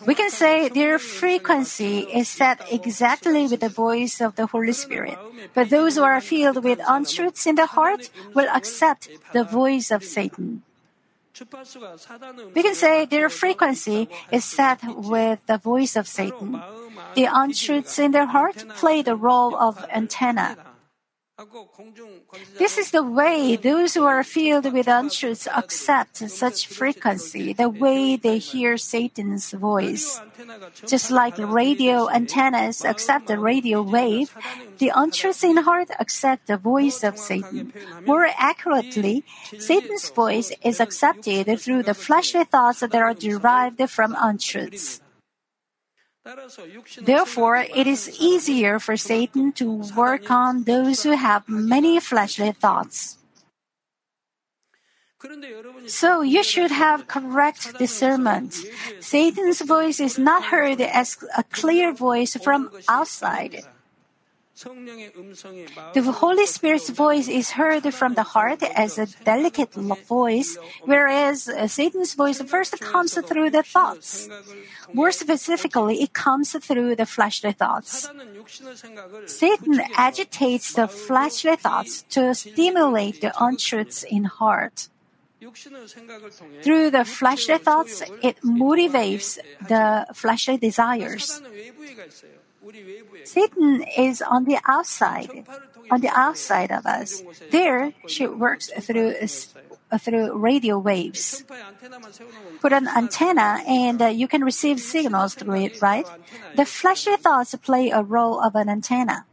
We 0.07 0.15
can 0.15 0.31
say 0.31 0.69
their 0.69 0.99
frequency 0.99 2.01
is 2.01 2.29
set 2.29 2.61
exactly 2.71 3.47
with 3.47 3.61
the 3.61 3.71
voice 3.71 4.21
of 4.21 4.37
the 4.37 4.47
Holy 4.47 4.73
Spirit. 4.73 5.17
But 5.55 5.71
those 5.71 5.97
who 5.97 6.03
are 6.03 6.21
filled 6.21 6.63
with 6.63 6.79
untruths 6.87 7.47
in 7.47 7.55
the 7.55 7.67
heart 7.67 8.11
will 8.35 8.49
accept 8.53 9.09
the 9.33 9.45
voice 9.45 9.91
of 9.91 10.05
Satan. 10.05 10.63
We 12.55 12.63
can 12.63 12.75
say 12.75 13.07
their 13.07 13.29
frequency 13.31 14.09
is 14.31 14.45
set 14.45 14.81
with 14.85 15.41
the 15.47 15.57
voice 15.57 15.97
of 15.97 16.07
Satan. 16.07 16.61
The 17.15 17.29
untruths 17.31 17.99
in 17.99 18.13
their 18.13 18.27
heart 18.27 18.65
play 18.77 19.03
the 19.03 19.17
role 19.17 19.57
of 19.57 19.85
antenna. 19.91 20.57
This 22.59 22.79
is 22.79 22.91
the 22.91 23.03
way 23.03 23.57
those 23.57 23.95
who 23.95 24.05
are 24.05 24.23
filled 24.23 24.73
with 24.73 24.87
untruths 24.87 25.49
accept 25.49 26.17
such 26.31 26.67
frequency, 26.67 27.53
the 27.53 27.69
way 27.69 28.17
they 28.17 28.39
hear 28.39 28.77
Satan's 28.77 29.51
voice. 29.53 30.21
Just 30.87 31.11
like 31.11 31.37
radio 31.39 32.09
antennas 32.09 32.85
accept 32.85 33.27
the 33.27 33.39
radio 33.39 33.83
wave, 33.83 34.35
the 34.79 34.93
untruths 34.95 35.45
in 35.45 35.59
heart 35.59 35.91
accept 35.99 36.47
the 36.47 36.57
voice 36.57 37.03
of 37.03 37.19
Satan. 37.19 37.73
More 38.07 38.29
accurately, 38.37 39.25
Satan's 39.59 40.11
voice 40.11 40.53
is 40.63 40.81
accepted 40.81 41.61
through 41.61 41.83
the 41.85 41.95
fleshly 41.95 42.45
thoughts 42.45 42.81
that 42.81 42.95
are 42.95 43.15
derived 43.15 43.83
from 43.91 44.17
untruths. 44.19 45.01
Therefore, 47.03 47.57
it 47.57 47.87
is 47.87 48.21
easier 48.21 48.79
for 48.79 48.97
Satan 48.97 49.53
to 49.53 49.83
work 49.97 50.31
on 50.31 50.65
those 50.65 51.03
who 51.03 51.11
have 51.11 51.49
many 51.49 51.99
fleshly 51.99 52.53
thoughts. 52.53 53.19
So 55.87 56.23
you 56.23 56.43
should 56.43 56.71
have 56.71 57.07
correct 57.07 57.79
discernment. 57.79 58.55
Satan's 59.01 59.61
voice 59.63 60.01
is 60.01 60.19
not 60.19 60.45
heard 60.45 60.81
as 60.81 61.19
a 61.37 61.45
clear 61.45 61.93
voice 61.93 62.37
from 62.37 62.71
outside. 62.89 63.63
The 64.55 66.13
Holy 66.15 66.47
Spirit's 66.47 66.91
voice 66.91 67.27
is 67.27 67.53
heard 67.53 67.83
from 67.95 68.15
the 68.15 68.23
heart 68.23 68.63
as 68.63 68.99
a 68.99 69.07
delicate 69.25 69.73
voice, 69.73 70.59
whereas 70.85 71.49
uh, 71.49 71.67
Satan's 71.67 72.15
voice 72.15 72.41
first 72.43 72.79
comes 72.81 73.15
through 73.15 73.51
the 73.51 73.63
thoughts. 73.63 74.29
More 74.93 75.11
specifically, 75.11 76.03
it 76.03 76.13
comes 76.13 76.53
through 76.53 76.97
the 76.97 77.07
fleshly 77.07 77.53
thoughts. 77.53 78.09
Satan 79.27 79.81
agitates 79.97 80.75
the 80.75 80.87
fleshly 80.87 81.57
thoughts 81.57 82.03
to 82.11 82.35
stimulate 82.35 83.21
the 83.23 83.33
untruths 83.43 84.05
in 84.05 84.25
heart. 84.25 84.89
Through 86.63 86.91
the 86.91 87.05
fleshly 87.05 87.59
thoughts, 87.59 88.03
it 88.23 88.41
motivates 88.43 89.39
the 89.67 90.07
fleshly 90.15 90.57
desires. 90.57 91.43
Satan 93.25 93.85
is 93.97 94.23
on 94.23 94.45
the 94.45 94.59
outside, 94.67 95.45
on 95.91 96.01
the 96.01 96.11
outside 96.15 96.71
of 96.71 96.87
us. 96.87 97.23
There, 97.51 97.93
she 98.07 98.27
works 98.27 98.71
through 98.81 99.15
through 99.99 100.37
radio 100.39 100.79
waves. 100.79 101.45
Put 102.61 102.73
an 102.73 102.89
antenna 102.89 103.61
and 103.67 104.01
uh, 104.01 104.07
you 104.07 104.29
can 104.29 104.45
receive 104.45 104.81
signals 104.81 105.35
through 105.35 105.57
it, 105.57 105.83
right? 105.83 106.07
The 106.57 106.65
fleshly 106.65 107.17
thoughts 107.17 107.55
play 107.57 107.91
a 107.91 108.03
role 108.03 108.41
of 108.41 108.55
an 108.55 108.69
antenna. 108.69 109.27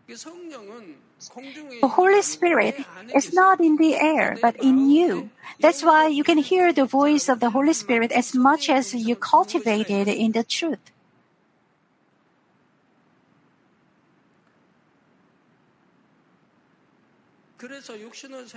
The 1.81 1.87
Holy 1.87 2.21
Spirit 2.21 2.75
is 3.13 3.33
not 3.33 3.59
in 3.59 3.75
the 3.75 3.95
air, 3.95 4.37
but 4.41 4.55
in 4.55 4.89
you. 4.89 5.29
That's 5.59 5.83
why 5.83 6.07
you 6.07 6.23
can 6.23 6.37
hear 6.37 6.71
the 6.71 6.85
voice 6.85 7.27
of 7.27 7.39
the 7.39 7.49
Holy 7.49 7.73
Spirit 7.73 8.11
as 8.11 8.33
much 8.33 8.69
as 8.69 8.95
you 8.95 9.15
cultivate 9.15 9.89
it 9.89 10.07
in 10.07 10.31
the 10.31 10.43
truth. 10.43 10.79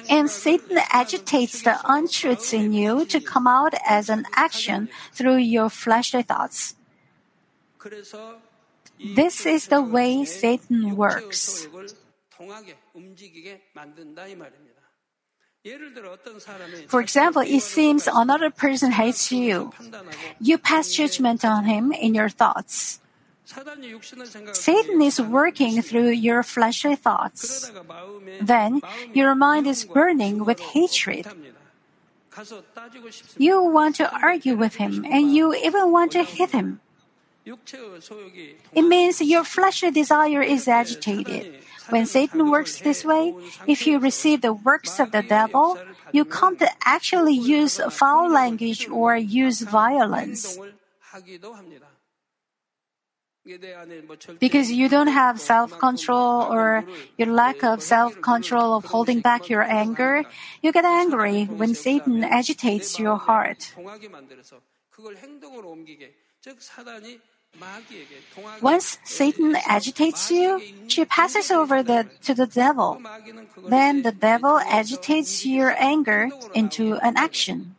And 0.09 0.31
Satan 0.31 0.79
agitates 0.93 1.63
the 1.63 1.81
untruths 1.85 2.53
in 2.53 2.73
you 2.73 3.05
to 3.07 3.21
come 3.21 3.49
out 3.49 3.75
as 3.85 4.09
an 4.09 4.27
action 4.35 4.89
through 5.13 5.39
your 5.39 5.69
fleshly 5.69 6.23
thoughts. 6.23 6.77
This 9.03 9.45
is 9.45 9.67
the 9.67 9.83
way 9.83 10.25
Satan 10.25 10.95
works. 10.95 11.67
For 16.89 17.01
example, 17.01 17.43
it 17.43 17.61
seems 17.61 18.09
another 18.09 18.51
person 18.51 18.91
hates 18.93 19.31
you. 19.31 19.73
You 20.41 20.59
pass 20.59 20.93
judgment 20.93 21.45
on 21.45 21.65
him 21.65 21.93
in 21.93 22.15
your 22.15 22.29
thoughts. 22.29 22.99
Satan 24.53 25.03
is 25.03 25.21
working 25.21 25.83
through 25.83 26.11
your 26.11 26.43
fleshly 26.43 26.97
thoughts. 26.97 27.71
Then 28.41 28.81
your 29.13 29.35
mind 29.35 29.67
is 29.67 29.85
burning 29.85 30.45
with 30.45 30.59
hatred. 30.59 31.27
You 33.37 33.63
want 33.63 33.97
to 33.97 34.11
argue 34.23 34.57
with 34.57 34.77
him 34.77 35.05
and 35.05 35.35
you 35.35 35.55
even 35.55 35.93
want 35.93 36.13
to 36.13 36.25
hit 36.25 36.51
him. 36.51 36.81
It 37.45 38.83
means 38.83 39.21
your 39.21 39.45
fleshly 39.45 39.91
desire 39.91 40.43
is 40.43 40.69
agitated. 40.69 41.63
When 41.89 42.07
Satan 42.07 42.51
works 42.51 42.79
this 42.79 43.05
way, 43.05 43.35
if 43.67 43.87
you 43.87 43.99
receive 43.99 44.41
the 44.43 44.53
works 44.53 45.01
of 45.01 45.11
the 45.11 45.23
devil, 45.23 45.79
you 46.13 46.25
can't 46.25 46.63
actually 46.85 47.35
use 47.35 47.81
foul 47.91 48.31
language 48.31 48.89
or 48.89 49.17
use 49.17 49.63
violence. 49.63 50.59
Because 54.39 54.71
you 54.71 54.89
don't 54.89 55.09
have 55.09 55.41
self 55.41 55.77
control 55.81 56.47
or 56.47 56.85
your 57.19 57.27
lack 57.35 57.65
of 57.65 57.83
self 57.83 58.21
control 58.23 58.77
of 58.77 58.85
holding 58.85 59.19
back 59.19 59.51
your 59.51 59.63
anger, 59.63 60.23
you 60.63 60.71
get 60.71 60.85
angry 60.85 61.47
when 61.47 61.75
Satan 61.75 62.23
agitates 62.23 63.01
your 63.01 63.17
heart. 63.17 63.75
Once 68.61 68.99
Satan 69.05 69.57
agitates 69.67 70.31
you, 70.31 70.61
she 70.89 71.05
passes 71.05 71.51
over 71.51 71.83
the, 71.83 72.09
to 72.23 72.35
the 72.35 72.47
devil. 72.47 73.01
Then 73.69 74.03
the 74.03 74.13
devil 74.13 74.59
agitates 74.59 75.45
your 75.45 75.75
anger 75.79 76.31
into 76.55 76.97
an 76.97 77.17
action. 77.17 77.77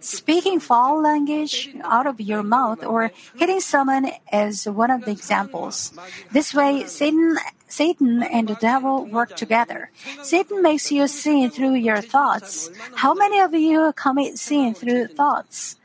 Speaking 0.00 0.60
foul 0.60 1.02
language 1.02 1.70
out 1.84 2.06
of 2.06 2.20
your 2.20 2.42
mouth 2.42 2.84
or 2.84 3.10
hitting 3.36 3.60
someone 3.60 4.10
is 4.32 4.66
one 4.68 4.90
of 4.90 5.04
the 5.04 5.10
examples. 5.10 5.92
This 6.32 6.54
way, 6.54 6.84
Satan, 6.86 7.38
Satan 7.68 8.22
and 8.22 8.48
the 8.48 8.54
devil 8.54 9.04
work 9.06 9.36
together. 9.36 9.90
Satan 10.22 10.62
makes 10.62 10.90
you 10.90 11.06
sin 11.08 11.50
through 11.50 11.74
your 11.74 12.00
thoughts. 12.00 12.70
How 12.94 13.14
many 13.14 13.40
of 13.40 13.54
you 13.54 13.92
commit 13.94 14.38
sin 14.38 14.74
through 14.74 15.08
thoughts? 15.08 15.76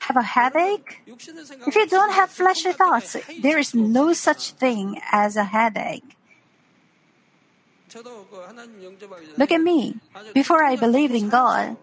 Have 0.00 0.16
a 0.16 0.22
headache? 0.22 1.02
If 1.06 1.74
you 1.74 1.86
don't 1.86 2.12
have 2.12 2.30
fleshly 2.30 2.72
thoughts, 2.72 3.16
there 3.42 3.58
is 3.58 3.74
no 3.74 4.12
such 4.12 4.52
thing 4.52 5.00
as 5.12 5.36
a 5.36 5.44
headache. 5.44 6.16
Look 9.36 9.52
at 9.52 9.60
me. 9.60 9.96
Before 10.34 10.62
I 10.62 10.76
believed 10.76 11.14
in 11.14 11.28
God, 11.28 11.76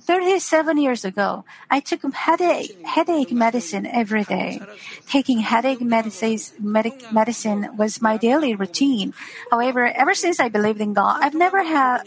37 0.00 0.78
years 0.78 1.04
ago, 1.04 1.44
I 1.70 1.80
took 1.80 2.02
headache, 2.14 2.76
headache 2.84 3.30
medicine 3.30 3.86
every 3.86 4.24
day. 4.24 4.60
Taking 5.08 5.40
headache 5.40 5.80
medicines, 5.80 6.52
medic, 6.58 6.94
medicine 7.12 7.76
was 7.76 8.02
my 8.02 8.16
daily 8.16 8.54
routine. 8.54 9.14
However, 9.50 9.86
ever 9.86 10.14
since 10.14 10.40
I 10.40 10.48
believed 10.48 10.80
in 10.80 10.94
God, 10.94 11.20
I've 11.22 11.34
never 11.34 11.62
had 11.62 12.02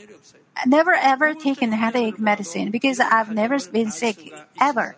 never 0.66 0.94
ever 0.94 1.34
taken 1.34 1.72
headache 1.72 2.20
medicine 2.20 2.72
because 2.72 3.00
I've 3.00 3.32
never 3.32 3.58
been 3.72 3.92
sick 3.92 4.34
ever. 4.60 4.96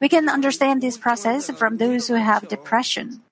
We 0.00 0.08
can 0.08 0.28
understand 0.28 0.82
this 0.82 0.98
process 0.98 1.50
from 1.50 1.78
those 1.78 2.08
who 2.08 2.14
have 2.14 2.48
depression. 2.48 3.22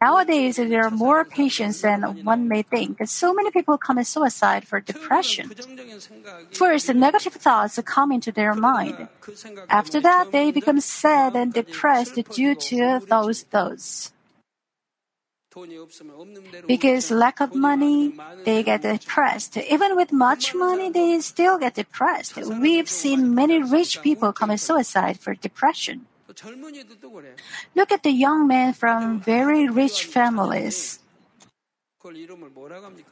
Nowadays, 0.00 0.56
there 0.56 0.84
are 0.86 0.90
more 0.90 1.24
patients 1.24 1.80
than 1.82 2.24
one 2.24 2.46
may 2.46 2.62
think. 2.62 3.00
So 3.06 3.34
many 3.34 3.50
people 3.50 3.76
commit 3.78 4.06
suicide 4.06 4.66
for 4.66 4.80
depression. 4.80 5.50
First, 6.52 6.94
negative 6.94 7.34
thoughts 7.34 7.80
come 7.84 8.12
into 8.12 8.30
their 8.30 8.54
mind. 8.54 9.08
After 9.68 10.00
that, 10.00 10.30
they 10.30 10.52
become 10.52 10.80
sad 10.80 11.34
and 11.34 11.52
depressed 11.52 12.14
due 12.30 12.54
to 12.54 13.00
those 13.08 13.42
thoughts. 13.42 14.12
Because 16.68 17.10
lack 17.10 17.40
of 17.40 17.54
money, 17.54 18.14
they 18.44 18.62
get 18.62 18.82
depressed. 18.82 19.56
Even 19.56 19.96
with 19.96 20.12
much 20.12 20.54
money, 20.54 20.90
they 20.90 21.18
still 21.20 21.58
get 21.58 21.74
depressed. 21.74 22.36
We've 22.36 22.88
seen 22.88 23.34
many 23.34 23.62
rich 23.62 24.00
people 24.02 24.32
commit 24.32 24.60
suicide 24.60 25.18
for 25.18 25.34
depression. 25.34 26.06
Look 27.74 27.92
at 27.92 28.02
the 28.02 28.10
young 28.10 28.46
men 28.46 28.72
from 28.74 29.20
very 29.20 29.68
rich 29.68 30.04
families. 30.04 31.00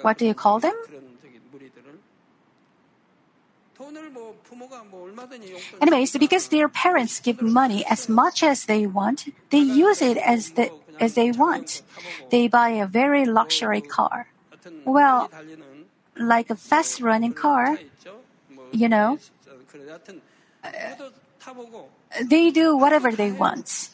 What 0.03 0.19
do 0.19 0.27
you 0.27 0.35
call 0.35 0.61
them? 0.61 0.75
Anyways, 5.81 6.17
because 6.17 6.49
their 6.49 6.69
parents 6.69 7.21
give 7.21 7.43
money 7.43 7.85
as 7.87 8.09
much 8.09 8.43
as 8.43 8.65
they 8.65 8.87
want, 8.87 9.29
they 9.51 9.59
use 9.59 10.01
it 10.01 10.17
as, 10.17 10.53
the, 10.53 10.71
as 11.01 11.15
they 11.15 11.31
want. 11.31 11.83
They 12.31 12.49
buy 12.49 12.71
a 12.71 12.87
very 12.87 13.27
luxury 13.27 13.81
car. 13.81 14.29
Well, 14.85 15.31
like 16.17 16.49
a 16.51 16.57
fast 16.57 17.01
running 17.01 17.35
car, 17.35 17.79
you 18.73 18.89
know. 18.89 19.19
They 22.23 22.51
do 22.51 22.77
whatever 22.77 23.13
they 23.13 23.33
want. 23.33 23.91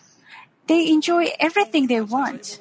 They 0.66 0.88
enjoy 0.88 1.32
everything 1.40 1.86
they 1.86 2.00
want. 2.00 2.60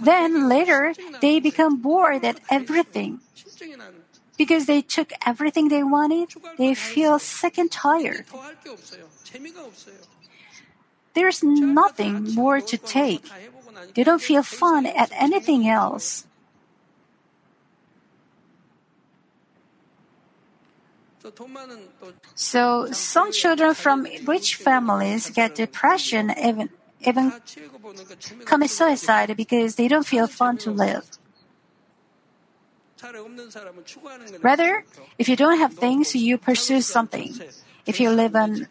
Then 0.00 0.48
later, 0.48 0.94
they 1.20 1.40
become 1.40 1.80
bored 1.80 2.24
at 2.24 2.40
everything. 2.50 3.20
Because 4.36 4.66
they 4.66 4.82
took 4.82 5.12
everything 5.26 5.68
they 5.68 5.82
wanted, 5.82 6.34
they 6.58 6.74
feel 6.74 7.18
sick 7.18 7.58
and 7.58 7.70
tired. 7.70 8.24
There's 11.14 11.42
nothing 11.42 12.34
more 12.34 12.60
to 12.60 12.76
take. 12.78 13.28
They 13.94 14.04
don't 14.04 14.22
feel 14.22 14.42
fun 14.42 14.86
at 14.86 15.10
anything 15.12 15.68
else. 15.68 16.26
So 22.34 22.90
some 22.92 23.32
children 23.32 23.74
from 23.74 24.06
rich 24.26 24.56
families 24.56 25.30
get 25.30 25.54
depression, 25.54 26.32
even 26.38 26.70
even 27.00 27.32
commit 28.44 28.70
suicide 28.70 29.36
because 29.36 29.74
they 29.76 29.88
don't 29.88 30.06
feel 30.06 30.26
fun 30.26 30.58
to 30.58 30.70
live. 30.70 31.04
Rather, 34.42 34.84
if 35.18 35.28
you 35.28 35.36
don't 35.36 35.58
have 35.58 35.74
things, 35.74 36.14
you 36.14 36.38
pursue 36.38 36.80
something. 36.80 37.34
If 37.84 37.98
you 37.98 38.10
live 38.10 38.36
in 38.36 38.68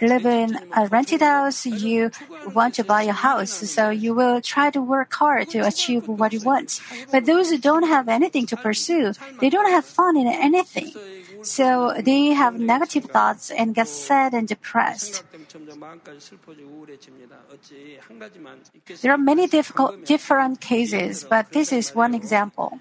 live 0.00 0.26
in 0.26 0.54
a 0.76 0.86
rented 0.86 1.22
house, 1.22 1.66
you 1.66 2.10
want 2.54 2.74
to 2.74 2.84
buy 2.84 3.02
a 3.02 3.12
house, 3.12 3.50
so 3.50 3.90
you 3.90 4.14
will 4.14 4.40
try 4.40 4.70
to 4.70 4.80
work 4.80 5.12
hard 5.12 5.50
to 5.50 5.66
achieve 5.66 6.06
what 6.06 6.32
you 6.32 6.40
want. 6.40 6.80
But 7.10 7.26
those 7.26 7.50
who 7.50 7.58
don't 7.58 7.88
have 7.88 8.08
anything 8.08 8.46
to 8.46 8.56
pursue, 8.56 9.12
they 9.40 9.50
don't 9.50 9.70
have 9.70 9.84
fun 9.84 10.16
in 10.16 10.28
anything. 10.28 10.94
So 11.42 11.94
they 11.98 12.34
have 12.34 12.58
negative 12.58 13.04
thoughts 13.04 13.50
and 13.50 13.74
get 13.74 13.88
sad 13.88 14.34
and 14.34 14.46
depressed. 14.48 15.22
There 19.02 19.12
are 19.12 19.18
many 19.18 19.46
difficult, 19.46 20.04
different 20.04 20.60
cases, 20.60 21.24
but 21.24 21.52
this 21.52 21.72
is 21.72 21.94
one 21.94 22.14
example. 22.14 22.80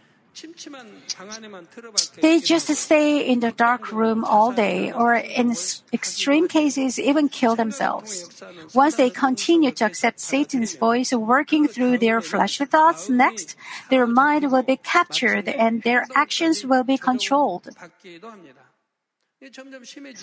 They 2.22 2.40
just 2.40 2.68
stay 2.76 3.26
in 3.26 3.40
the 3.40 3.52
dark 3.52 3.92
room 3.92 4.24
all 4.24 4.52
day, 4.52 4.92
or 4.92 5.16
in 5.16 5.56
extreme 5.92 6.48
cases, 6.48 7.00
even 7.00 7.30
kill 7.30 7.56
themselves. 7.56 8.30
Once 8.74 8.96
they 8.96 9.10
continue 9.10 9.72
to 9.72 9.86
accept 9.86 10.20
Satan's 10.20 10.76
voice 10.76 11.12
working 11.12 11.68
through 11.68 11.98
their 11.98 12.22
fleshly 12.22 12.66
thoughts, 12.66 13.10
next, 13.10 13.56
their 13.90 14.06
mind 14.06 14.52
will 14.52 14.64
be 14.64 14.78
captured 14.78 15.48
and 15.50 15.82
their 15.84 16.06
actions 16.16 16.66
will 16.66 16.84
be 16.84 16.98
controlled. 16.98 17.70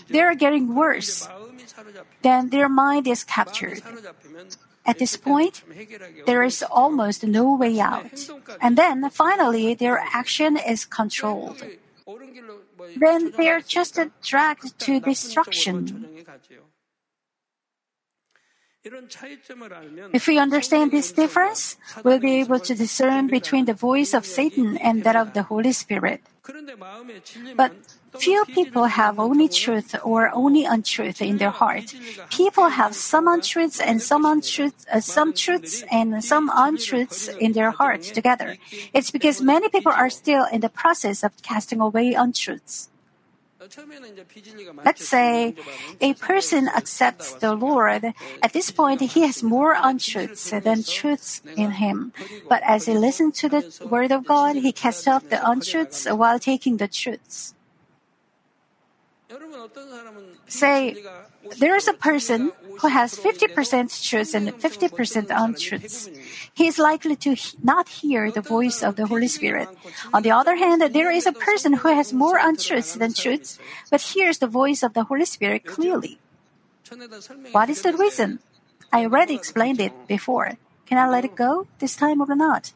They 0.08 0.20
are 0.20 0.34
getting 0.34 0.74
worse. 0.74 1.28
Then 2.22 2.50
their 2.50 2.68
mind 2.68 3.06
is 3.06 3.22
captured. 3.22 3.80
At 4.86 4.98
this 4.98 5.16
point, 5.16 5.62
there 6.26 6.42
is 6.42 6.62
almost 6.62 7.24
no 7.24 7.56
way 7.56 7.80
out. 7.80 8.28
And 8.60 8.76
then 8.76 9.08
finally, 9.10 9.74
their 9.74 9.98
action 9.98 10.56
is 10.56 10.84
controlled. 10.84 11.62
Then 12.96 13.32
they 13.36 13.48
are 13.48 13.60
just 13.60 13.98
dragged 14.22 14.78
to 14.80 15.00
destruction. 15.00 16.08
If 20.12 20.26
we 20.26 20.38
understand 20.38 20.90
this 20.90 21.12
difference, 21.12 21.78
we'll 22.04 22.20
be 22.20 22.40
able 22.40 22.60
to 22.60 22.74
discern 22.74 23.28
between 23.28 23.64
the 23.64 23.72
voice 23.72 24.12
of 24.12 24.26
Satan 24.26 24.76
and 24.76 25.04
that 25.04 25.16
of 25.16 25.32
the 25.32 25.44
Holy 25.44 25.72
Spirit. 25.72 26.20
But 27.56 27.72
few 28.18 28.44
people 28.44 28.84
have 28.84 29.18
only 29.18 29.48
truth 29.48 29.94
or 30.04 30.30
only 30.34 30.64
untruth 30.64 31.22
in 31.22 31.38
their 31.38 31.50
heart. 31.50 31.94
People 32.30 32.68
have 32.68 32.94
some 32.94 33.26
untruths 33.28 33.80
and 33.80 34.02
some 34.02 34.24
untruths, 34.26 34.84
uh, 34.92 35.00
some 35.00 35.32
truths 35.32 35.84
and 35.90 36.22
some 36.22 36.50
untruths 36.54 37.28
in 37.28 37.52
their 37.52 37.70
heart 37.70 38.02
together. 38.02 38.56
It's 38.92 39.10
because 39.10 39.40
many 39.40 39.68
people 39.70 39.92
are 39.92 40.10
still 40.10 40.44
in 40.52 40.60
the 40.60 40.68
process 40.68 41.24
of 41.24 41.32
casting 41.42 41.80
away 41.80 42.12
untruths. 42.12 42.90
Let's 44.84 45.08
say 45.08 45.54
a 46.00 46.14
person 46.14 46.68
accepts 46.68 47.32
the 47.34 47.54
Lord. 47.54 48.12
At 48.42 48.52
this 48.52 48.70
point, 48.70 49.00
he 49.00 49.22
has 49.22 49.42
more 49.42 49.76
untruths 49.80 50.50
than 50.50 50.82
truths 50.82 51.40
in 51.56 51.72
him. 51.72 52.12
But 52.48 52.62
as 52.62 52.86
he 52.86 52.94
listens 52.94 53.38
to 53.40 53.48
the 53.48 53.64
word 53.84 54.12
of 54.12 54.24
God, 54.24 54.56
he 54.56 54.72
casts 54.72 55.08
off 55.08 55.28
the 55.28 55.40
untruths 55.48 56.06
while 56.06 56.38
taking 56.38 56.76
the 56.76 56.88
truths. 56.88 57.53
Say, 60.46 61.02
there 61.58 61.76
is 61.76 61.88
a 61.88 61.94
person 61.94 62.52
who 62.80 62.88
has 62.88 63.18
50% 63.18 63.56
truths 64.08 64.34
and 64.34 64.48
50% 64.52 65.26
untruths. 65.30 66.10
He 66.52 66.66
is 66.66 66.78
likely 66.78 67.16
to 67.16 67.36
not 67.62 67.88
hear 67.88 68.30
the 68.30 68.42
voice 68.42 68.82
of 68.82 68.96
the 68.96 69.06
Holy 69.06 69.28
Spirit. 69.28 69.68
On 70.12 70.22
the 70.22 70.30
other 70.30 70.56
hand, 70.56 70.82
there 70.92 71.10
is 71.10 71.26
a 71.26 71.32
person 71.32 71.72
who 71.72 71.88
has 71.88 72.12
more 72.12 72.38
untruths 72.38 72.94
than 72.94 73.14
truths, 73.14 73.58
but 73.90 74.12
hears 74.12 74.38
the 74.38 74.46
voice 74.46 74.82
of 74.82 74.92
the 74.92 75.04
Holy 75.04 75.24
Spirit 75.24 75.64
clearly. 75.64 76.18
What 77.52 77.70
is 77.70 77.82
the 77.82 77.94
reason? 77.94 78.40
I 78.92 79.04
already 79.04 79.34
explained 79.34 79.80
it 79.80 79.92
before. 80.06 80.52
Can 80.86 80.98
I 80.98 81.08
let 81.08 81.24
it 81.24 81.34
go 81.34 81.66
this 81.78 81.96
time 81.96 82.20
or 82.20 82.34
not? 82.36 82.72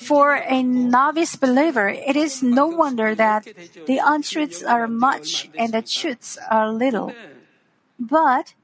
For 0.00 0.34
a 0.36 0.62
novice 0.62 1.36
believer, 1.36 1.88
it 1.88 2.16
is 2.16 2.42
no 2.42 2.66
wonder 2.66 3.14
that 3.14 3.46
the 3.86 4.00
untruths 4.02 4.62
are 4.62 4.88
much 4.88 5.50
and 5.56 5.72
the 5.72 5.82
truths 5.82 6.38
are 6.50 6.72
little. 6.72 7.14
But 7.98 8.54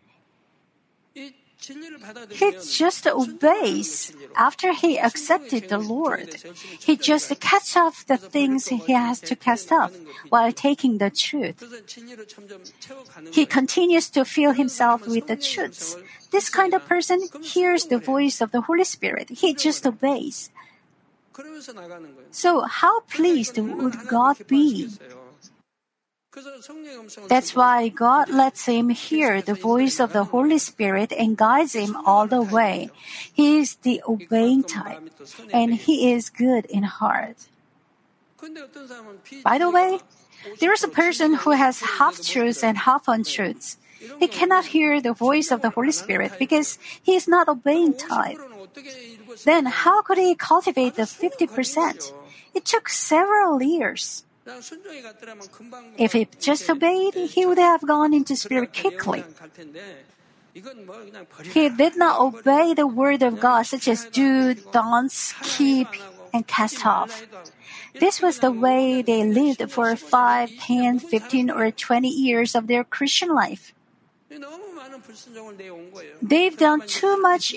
he 2.30 2.52
just 2.62 3.06
obeys 3.06 4.12
after 4.36 4.72
he 4.72 4.98
accepted 4.98 5.68
the 5.68 5.78
Lord. 5.78 6.36
He 6.78 6.96
just 6.96 7.28
casts 7.40 7.76
off 7.76 8.06
the 8.06 8.16
things 8.16 8.68
he 8.68 8.92
has 8.92 9.20
to 9.20 9.34
cast 9.34 9.72
off 9.72 9.92
while 10.28 10.52
taking 10.52 10.98
the 10.98 11.10
truth. 11.10 11.58
He 13.32 13.46
continues 13.46 14.10
to 14.10 14.24
fill 14.24 14.52
himself 14.52 15.06
with 15.06 15.26
the 15.26 15.36
truths. 15.36 15.96
This 16.30 16.48
kind 16.48 16.74
of 16.74 16.86
person 16.86 17.28
hears 17.42 17.86
the 17.86 17.98
voice 17.98 18.40
of 18.40 18.52
the 18.52 18.62
Holy 18.62 18.84
Spirit. 18.84 19.30
He 19.30 19.54
just 19.54 19.86
obeys. 19.86 20.50
So, 22.30 22.62
how 22.62 23.00
pleased 23.00 23.58
would 23.58 24.08
God 24.08 24.46
be? 24.46 24.88
That's 27.28 27.56
why 27.56 27.88
God 27.88 28.28
lets 28.28 28.66
him 28.66 28.90
hear 28.90 29.40
the 29.40 29.54
voice 29.54 30.00
of 30.00 30.12
the 30.12 30.24
Holy 30.24 30.58
Spirit 30.58 31.12
and 31.12 31.36
guides 31.36 31.74
him 31.74 31.96
all 32.04 32.26
the 32.26 32.42
way. 32.42 32.90
He 33.32 33.58
is 33.58 33.76
the 33.76 34.02
obeying 34.06 34.64
type, 34.64 35.00
and 35.52 35.74
he 35.74 36.12
is 36.12 36.28
good 36.28 36.66
in 36.66 36.82
heart. 36.82 37.48
By 39.42 39.58
the 39.58 39.70
way, 39.70 40.00
there 40.60 40.72
is 40.72 40.84
a 40.84 40.88
person 40.88 41.34
who 41.34 41.52
has 41.52 41.80
half 41.80 42.20
truths 42.20 42.62
and 42.62 42.78
half 42.78 43.08
untruths. 43.08 43.78
He 44.18 44.28
cannot 44.28 44.66
hear 44.66 45.00
the 45.00 45.12
voice 45.12 45.50
of 45.50 45.62
the 45.62 45.70
Holy 45.70 45.92
Spirit 45.92 46.32
because 46.38 46.78
he 47.02 47.14
is 47.14 47.28
not 47.28 47.48
obeying 47.48 47.94
type. 47.94 48.38
Then 49.44 49.66
how 49.66 50.02
could 50.02 50.18
he 50.18 50.34
cultivate 50.34 50.96
the 50.96 51.02
50%? 51.02 52.12
It 52.54 52.64
took 52.64 52.88
several 52.88 53.62
years. 53.62 54.24
If 55.98 56.12
he 56.12 56.28
just 56.38 56.68
obeyed, 56.70 57.14
he 57.14 57.46
would 57.46 57.58
have 57.58 57.82
gone 57.86 58.14
into 58.14 58.36
spirit 58.36 58.72
quickly. 58.72 59.24
He 61.52 61.68
did 61.68 61.96
not 61.96 62.20
obey 62.20 62.72
the 62.72 62.86
word 62.86 63.22
of 63.22 63.40
God, 63.40 63.66
such 63.66 63.88
as 63.88 64.06
do, 64.06 64.54
don't, 64.54 65.12
keep, 65.42 65.88
and 66.32 66.46
cast 66.46 66.86
off. 66.86 67.26
This 67.92 68.22
was 68.22 68.38
the 68.38 68.52
way 68.52 69.02
they 69.02 69.24
lived 69.24 69.70
for 69.70 69.94
5, 69.96 70.50
10, 70.58 70.98
15, 70.98 71.50
or 71.50 71.70
20 71.70 72.08
years 72.08 72.54
of 72.54 72.68
their 72.68 72.84
Christian 72.84 73.34
life. 73.34 73.74
They've 76.20 76.56
done 76.56 76.82
too 76.86 77.16
much 77.20 77.54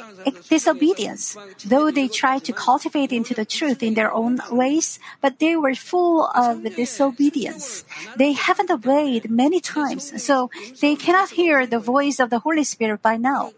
disobedience, 0.49 1.36
though 1.65 1.89
they 1.89 2.08
tried 2.08 2.43
to 2.45 2.53
cultivate 2.53 3.12
into 3.12 3.34
the 3.34 3.45
truth 3.45 3.82
in 3.82 3.95
their 3.95 4.12
own 4.12 4.39
ways, 4.51 4.99
but 5.21 5.39
they 5.39 5.55
were 5.55 5.73
full 5.73 6.27
of 6.27 6.63
disobedience. 6.75 7.86
They 8.17 8.34
haven't 8.34 8.69
obeyed 8.69 9.32
many 9.32 9.60
times, 9.60 10.21
so 10.21 10.51
they 10.79 10.95
cannot 10.95 11.32
hear 11.32 11.65
the 11.65 11.79
voice 11.79 12.19
of 12.19 12.29
the 12.29 12.39
Holy 12.39 12.63
Spirit 12.63 13.01
by 13.01 13.17
now. 13.17 13.51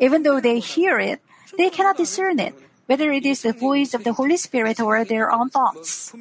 Even 0.00 0.22
though 0.22 0.40
they 0.40 0.58
hear 0.58 0.98
it, 0.98 1.20
they 1.58 1.70
cannot 1.70 1.96
discern 1.96 2.38
it, 2.40 2.54
whether 2.86 3.12
it 3.12 3.26
is 3.26 3.42
the 3.42 3.52
voice 3.52 3.92
of 3.92 4.04
the 4.04 4.14
Holy 4.14 4.36
Spirit 4.36 4.80
or 4.80 5.04
their 5.04 5.30
own 5.30 5.50
thoughts. 5.50 6.12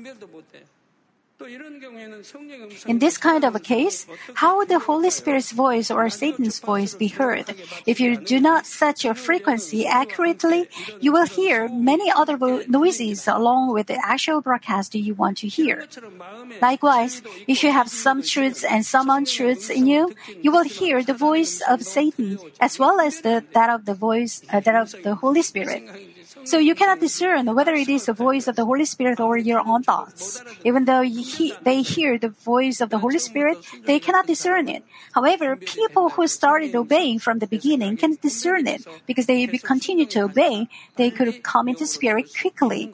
In 2.88 3.00
this 3.00 3.18
kind 3.18 3.44
of 3.44 3.56
a 3.56 3.60
case, 3.60 4.08
how 4.36 4.58
would 4.58 4.70
the 4.70 4.80
Holy 4.80 5.10
Spirit's 5.10 5.52
voice 5.52 5.92
or 5.92 6.10
Satan's 6.10 6.60
voice 6.60 6.94
be 6.96 7.08
heard? 7.08 7.54
If 7.86 8.00
you 8.00 8.16
do 8.16 8.40
not 8.40 8.66
set 8.66 9.04
your 9.04 9.14
frequency 9.14 9.86
accurately, 9.86 10.70
you 11.02 11.12
will 11.12 11.26
hear 11.26 11.68
many 11.68 12.10
other 12.10 12.38
noises 12.68 13.28
along 13.28 13.74
with 13.74 13.88
the 13.88 14.00
actual 14.04 14.40
broadcast 14.42 14.96
you 14.96 15.14
want 15.14 15.38
to 15.40 15.48
hear. 15.48 15.88
Likewise, 16.62 17.22
if 17.48 17.64
you 17.64 17.72
have 17.72 17.90
some 17.90 18.24
truths 18.24 18.64
and 18.64 18.86
some 18.86 19.10
untruths 19.10 19.70
in 19.70 19.88
you, 19.88 20.16
you 20.42 20.52
will 20.52 20.64
hear 20.64 21.04
the 21.04 21.14
voice 21.14 21.62
of 21.68 21.84
Satan 21.84 22.40
as 22.62 22.80
well 22.80 23.00
as 23.02 23.22
the, 23.22 23.44
that 23.54 23.70
of 23.70 23.86
the 23.86 23.94
voice 23.94 24.42
uh, 24.52 24.62
that 24.62 24.76
of 24.76 24.96
the 25.04 25.16
Holy 25.16 25.42
Spirit. 25.42 26.15
So 26.44 26.58
you 26.60 26.76
cannot 26.76 27.00
discern 27.00 27.54
whether 27.56 27.74
it 27.74 27.90
is 27.90 28.06
the 28.06 28.14
voice 28.14 28.48
of 28.48 28.56
the 28.56 28.66
Holy 28.66 28.86
Spirit 28.86 29.20
or 29.20 29.38
your 29.38 29.62
own 29.66 29.84
thoughts. 29.84 30.44
Even 30.64 30.86
though 30.86 31.02
he, 31.02 31.54
they 31.64 31.82
hear 31.82 32.18
the 32.18 32.30
voice 32.30 32.82
of 32.82 32.90
the 32.90 33.00
Holy 33.00 33.20
Spirit, 33.20 33.58
they 33.86 34.00
cannot 34.00 34.28
discern 34.28 34.68
it. 34.68 34.84
However, 35.14 35.56
people 35.56 36.10
who 36.10 36.28
started 36.28 36.76
obeying 36.76 37.20
from 37.20 37.40
the 37.40 37.48
beginning 37.48 37.98
can 37.98 38.18
discern 38.22 38.68
it 38.68 38.86
because 39.08 39.26
they 39.26 39.48
continue 39.48 40.06
to 40.08 40.26
obey. 40.26 40.68
They 40.96 41.10
could 41.10 41.42
come 41.44 41.68
into 41.68 41.88
spirit 41.88 42.30
quickly. 42.40 42.92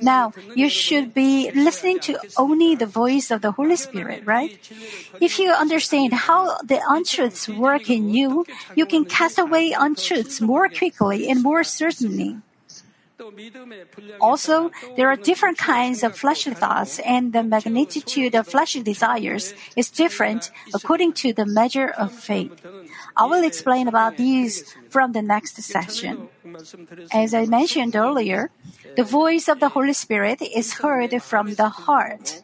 Now, 0.00 0.32
you 0.54 0.68
should 0.68 1.12
be 1.12 1.50
listening 1.50 1.98
to 2.00 2.18
only 2.36 2.76
the 2.76 2.86
voice 2.86 3.30
of 3.30 3.42
the 3.42 3.50
Holy 3.50 3.74
Spirit, 3.74 4.24
right? 4.24 4.58
If 5.20 5.38
you 5.38 5.50
understand 5.50 6.12
how 6.12 6.58
the 6.62 6.80
untruths 6.88 7.48
work 7.48 7.90
in 7.90 8.10
you, 8.10 8.46
you 8.76 8.86
can 8.86 9.04
cast 9.04 9.38
away 9.38 9.74
untruths 9.76 10.40
more 10.40 10.68
quickly 10.68 11.28
and 11.28 11.42
more 11.42 11.64
certainly. 11.64 12.38
Also, 14.20 14.70
there 14.96 15.08
are 15.08 15.16
different 15.16 15.58
kinds 15.58 16.02
of 16.02 16.16
fleshly 16.16 16.54
thoughts, 16.54 16.98
and 17.00 17.32
the 17.32 17.42
magnitude 17.42 18.34
of 18.34 18.46
fleshly 18.46 18.82
desires 18.82 19.54
is 19.74 19.90
different 19.90 20.50
according 20.74 21.12
to 21.12 21.32
the 21.32 21.46
measure 21.46 21.88
of 21.88 22.12
faith. 22.12 22.52
I 23.16 23.24
will 23.24 23.42
explain 23.44 23.88
about 23.88 24.16
these 24.16 24.74
from 24.90 25.12
the 25.12 25.22
next 25.22 25.56
session. 25.62 26.28
As 27.12 27.32
I 27.32 27.46
mentioned 27.46 27.96
earlier, 27.96 28.50
the 28.96 29.04
voice 29.04 29.48
of 29.48 29.60
the 29.60 29.70
Holy 29.70 29.94
Spirit 29.94 30.42
is 30.42 30.74
heard 30.84 31.22
from 31.22 31.54
the 31.54 31.68
heart, 31.68 32.42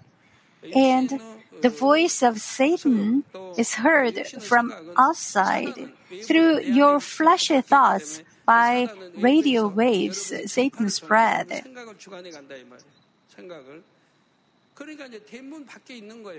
and 0.75 1.20
the 1.61 1.70
voice 1.70 2.23
of 2.23 2.41
Satan 2.41 3.25
is 3.57 3.75
heard 3.75 4.27
from 4.41 4.73
outside 4.97 5.93
through 6.25 6.61
your 6.61 6.99
fleshly 6.99 7.61
thoughts 7.61 8.23
by 8.45 8.88
radio 9.16 9.66
waves 9.66 10.32
Satan 10.51 10.90
spread. 10.90 11.64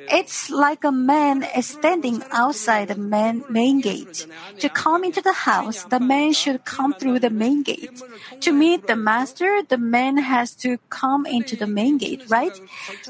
It's 0.09 0.49
like 0.49 0.83
a 0.83 0.91
man 0.91 1.45
standing 1.61 2.23
outside 2.31 2.87
the 2.87 2.95
main, 2.95 3.43
main 3.49 3.79
gate. 3.79 4.25
To 4.59 4.69
come 4.69 5.03
into 5.03 5.21
the 5.21 5.33
house, 5.33 5.83
the 5.83 5.99
man 5.99 6.33
should 6.33 6.65
come 6.65 6.93
through 6.93 7.19
the 7.19 7.29
main 7.29 7.61
gate. 7.63 8.01
To 8.41 8.51
meet 8.51 8.87
the 8.87 8.95
master, 8.95 9.61
the 9.61 9.77
man 9.77 10.17
has 10.17 10.55
to 10.65 10.79
come 10.89 11.25
into 11.25 11.55
the 11.55 11.67
main 11.67 11.97
gate, 11.97 12.23
right? 12.27 12.59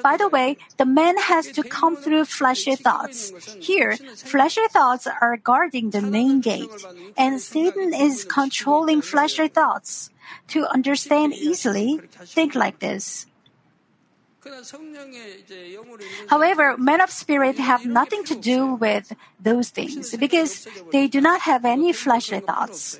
By 0.04 0.18
the 0.18 0.28
way, 0.28 0.58
the 0.78 0.86
man 0.86 1.18
has 1.18 1.48
to 1.52 1.64
come 1.64 1.96
through 1.96 2.26
fleshly 2.26 2.76
thoughts. 2.76 3.32
Here, 3.60 3.96
fleshly 4.16 4.68
thoughts 4.70 5.08
are 5.08 5.38
guarding 5.38 5.92
the 5.92 6.02
main 6.02 6.42
gate, 6.42 6.70
and 7.18 7.40
Satan 7.40 7.94
is 7.94 8.26
controlling 8.26 9.02
fleshly 9.02 9.48
thoughts. 9.48 10.10
To 10.50 10.66
understand 10.68 11.34
easily, 11.34 12.00
think 12.26 12.56
like 12.56 12.80
this. 12.80 13.26
However, 16.28 16.78
men 16.78 17.02
of 17.02 17.10
spirit 17.12 17.58
have 17.58 17.86
nothing 17.86 18.24
to 18.26 18.36
do 18.36 18.76
with 18.76 19.14
those 19.39 19.70
things 19.70 20.16
because 20.16 20.68
they 20.91 21.08
do 21.08 21.22
not 21.22 21.41
have 21.41 21.66
any 21.66 21.94
fleshly 21.94 22.39
thoughts. 22.39 23.00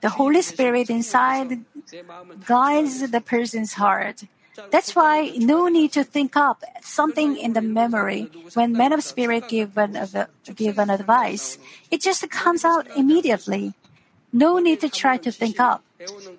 The 0.00 0.08
Holy 0.08 0.42
Spirit 0.42 0.88
inside 0.88 1.64
guides 2.46 3.10
the 3.10 3.20
person's 3.20 3.74
heart. 3.74 4.24
That's 4.70 4.96
why 4.96 5.32
no 5.36 5.68
need 5.68 5.92
to 5.92 6.04
think 6.04 6.36
up 6.36 6.64
something 6.82 7.36
in 7.36 7.52
the 7.52 7.62
memory 7.62 8.30
when 8.54 8.72
men 8.72 8.92
of 8.92 9.02
spirit 9.02 9.48
give 9.48 9.78
an, 9.78 9.96
give 10.54 10.78
an 10.78 10.90
advice. 10.90 11.58
It 11.90 12.00
just 12.00 12.28
comes 12.30 12.64
out 12.64 12.88
immediately. 12.96 13.74
No 14.32 14.58
need 14.58 14.80
to 14.80 14.88
try 14.88 15.16
to 15.18 15.30
think 15.30 15.60
up. 15.60 15.82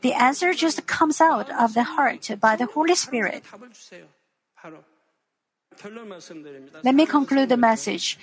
The 0.01 0.14
answer 0.14 0.53
just 0.53 0.86
comes 0.88 1.22
out 1.22 1.49
of 1.51 1.74
the 1.74 1.84
heart 1.84 2.30
by 2.39 2.55
the 2.55 2.66
Holy 2.66 2.95
Spirit. 2.95 3.43
Let 6.84 6.95
me 6.95 7.05
conclude 7.05 7.49
the 7.49 7.57
message. 7.57 8.20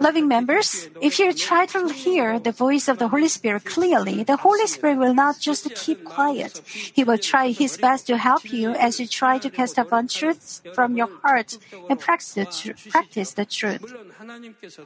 Loving 0.00 0.26
members, 0.26 0.88
if 1.00 1.18
you 1.18 1.32
try 1.32 1.66
to 1.66 1.88
hear 1.88 2.38
the 2.38 2.50
voice 2.50 2.88
of 2.88 2.98
the 2.98 3.08
Holy 3.08 3.28
Spirit 3.28 3.64
clearly, 3.64 4.22
the 4.22 4.36
Holy 4.36 4.66
Spirit 4.66 4.98
will 4.98 5.14
not 5.14 5.38
just 5.38 5.72
keep 5.74 6.04
quiet. 6.04 6.60
He 6.66 7.04
will 7.04 7.18
try 7.18 7.50
his 7.50 7.76
best 7.76 8.06
to 8.06 8.16
help 8.16 8.52
you 8.52 8.70
as 8.72 8.98
you 8.98 9.06
try 9.06 9.38
to 9.38 9.50
cast 9.50 9.78
off 9.78 9.92
untruths 9.92 10.62
from 10.72 10.96
your 10.96 11.08
heart 11.22 11.58
and 11.88 12.00
practice 12.00 12.34
the, 12.34 12.46
tr- 12.46 12.90
practice 12.90 13.32
the 13.32 13.44
truth. 13.44 13.94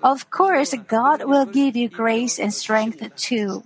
Of 0.03 0.31
course, 0.31 0.75
God 0.87 1.25
will 1.25 1.47
give 1.47 1.77
you 1.77 1.89
grace 1.89 2.39
and 2.39 2.53
strength 2.53 3.01
too. 3.17 3.63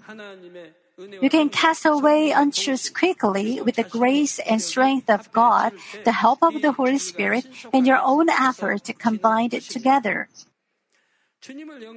You 0.98 1.30
can 1.30 1.48
cast 1.48 1.86
away 1.86 2.32
untruths 2.32 2.90
quickly 2.90 3.60
with 3.62 3.76
the 3.76 3.84
grace 3.84 4.38
and 4.38 4.60
strength 4.60 5.08
of 5.08 5.32
God, 5.32 5.72
the 6.04 6.12
help 6.12 6.42
of 6.42 6.60
the 6.60 6.72
Holy 6.72 6.98
Spirit, 6.98 7.46
and 7.72 7.86
your 7.86 7.98
own 7.98 8.28
effort 8.28 8.90
combined 8.98 9.52
together. 9.62 10.28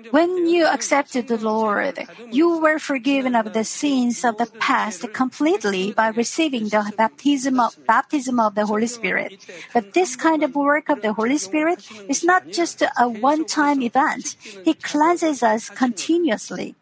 When 0.09 0.47
you 0.47 0.65
accepted 0.65 1.27
the 1.27 1.37
Lord, 1.37 1.99
you 2.31 2.57
were 2.57 2.79
forgiven 2.79 3.35
of 3.35 3.53
the 3.53 3.63
sins 3.63 4.25
of 4.25 4.37
the 4.37 4.47
past 4.59 5.05
completely 5.13 5.93
by 5.93 6.07
receiving 6.07 6.69
the 6.69 6.91
baptism 6.97 7.59
of, 7.59 7.77
baptism 7.85 8.39
of 8.39 8.55
the 8.55 8.65
Holy 8.65 8.87
Spirit. 8.87 9.37
But 9.71 9.93
this 9.93 10.15
kind 10.15 10.41
of 10.41 10.55
work 10.55 10.89
of 10.89 11.01
the 11.01 11.13
Holy 11.13 11.37
Spirit 11.37 11.85
is 12.09 12.23
not 12.23 12.49
just 12.51 12.81
a 12.81 13.07
one-time 13.07 13.83
event. 13.83 14.35
He 14.63 14.73
cleanses 14.73 15.43
us 15.43 15.69
continuously. 15.69 16.75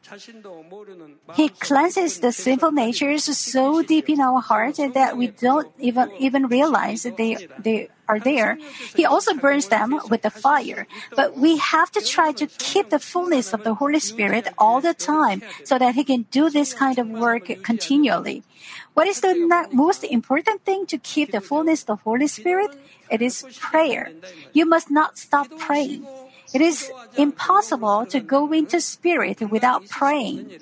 He 1.36 1.49
cleanses 1.49 2.20
the 2.20 2.32
sinful 2.32 2.72
natures 2.72 3.26
so 3.26 3.82
deep 3.84 4.07
in 4.07 4.22
our 4.22 4.39
heart 4.39 4.78
that 4.93 5.18
we 5.18 5.28
don't 5.28 5.68
even 5.80 6.11
even 6.18 6.47
realize 6.47 7.03
that 7.03 7.18
they 7.18 7.47
they 7.59 7.89
are 8.14 8.22
there. 8.22 8.61
He 8.93 9.05
also 9.05 9.34
burns 9.34 9.68
them 9.74 9.97
with 10.09 10.22
the 10.22 10.30
fire. 10.30 10.86
But 11.18 11.34
we 11.38 11.57
have 11.57 11.89
to 11.97 12.01
try 12.01 12.32
to 12.38 12.45
keep 12.61 12.89
the 12.93 13.01
fullness 13.01 13.53
of 13.53 13.64
the 13.66 13.76
Holy 13.82 13.99
Spirit 13.99 14.47
all 14.57 14.82
the 14.82 14.93
time 14.93 15.41
so 15.64 15.82
that 15.82 15.95
He 15.95 16.03
can 16.05 16.30
do 16.30 16.49
this 16.49 16.74
kind 16.74 16.97
of 17.01 17.09
work 17.09 17.49
continually. 17.64 18.43
What 18.93 19.07
is 19.07 19.22
the 19.22 19.34
most 19.74 20.03
important 20.05 20.61
thing 20.61 20.86
to 20.88 20.97
keep 21.01 21.32
the 21.32 21.41
fullness 21.41 21.82
of 21.82 21.88
the 21.88 21.95
Holy 22.05 22.28
Spirit? 22.28 22.70
It 23.09 23.22
is 23.22 23.45
prayer. 23.59 24.14
You 24.53 24.66
must 24.66 24.91
not 24.91 25.18
stop 25.18 25.49
praying. 25.57 26.05
It 26.53 26.61
is 26.61 26.91
impossible 27.18 28.05
to 28.14 28.20
go 28.20 28.53
into 28.53 28.80
spirit 28.80 29.41
without 29.49 29.89
praying. 29.89 30.53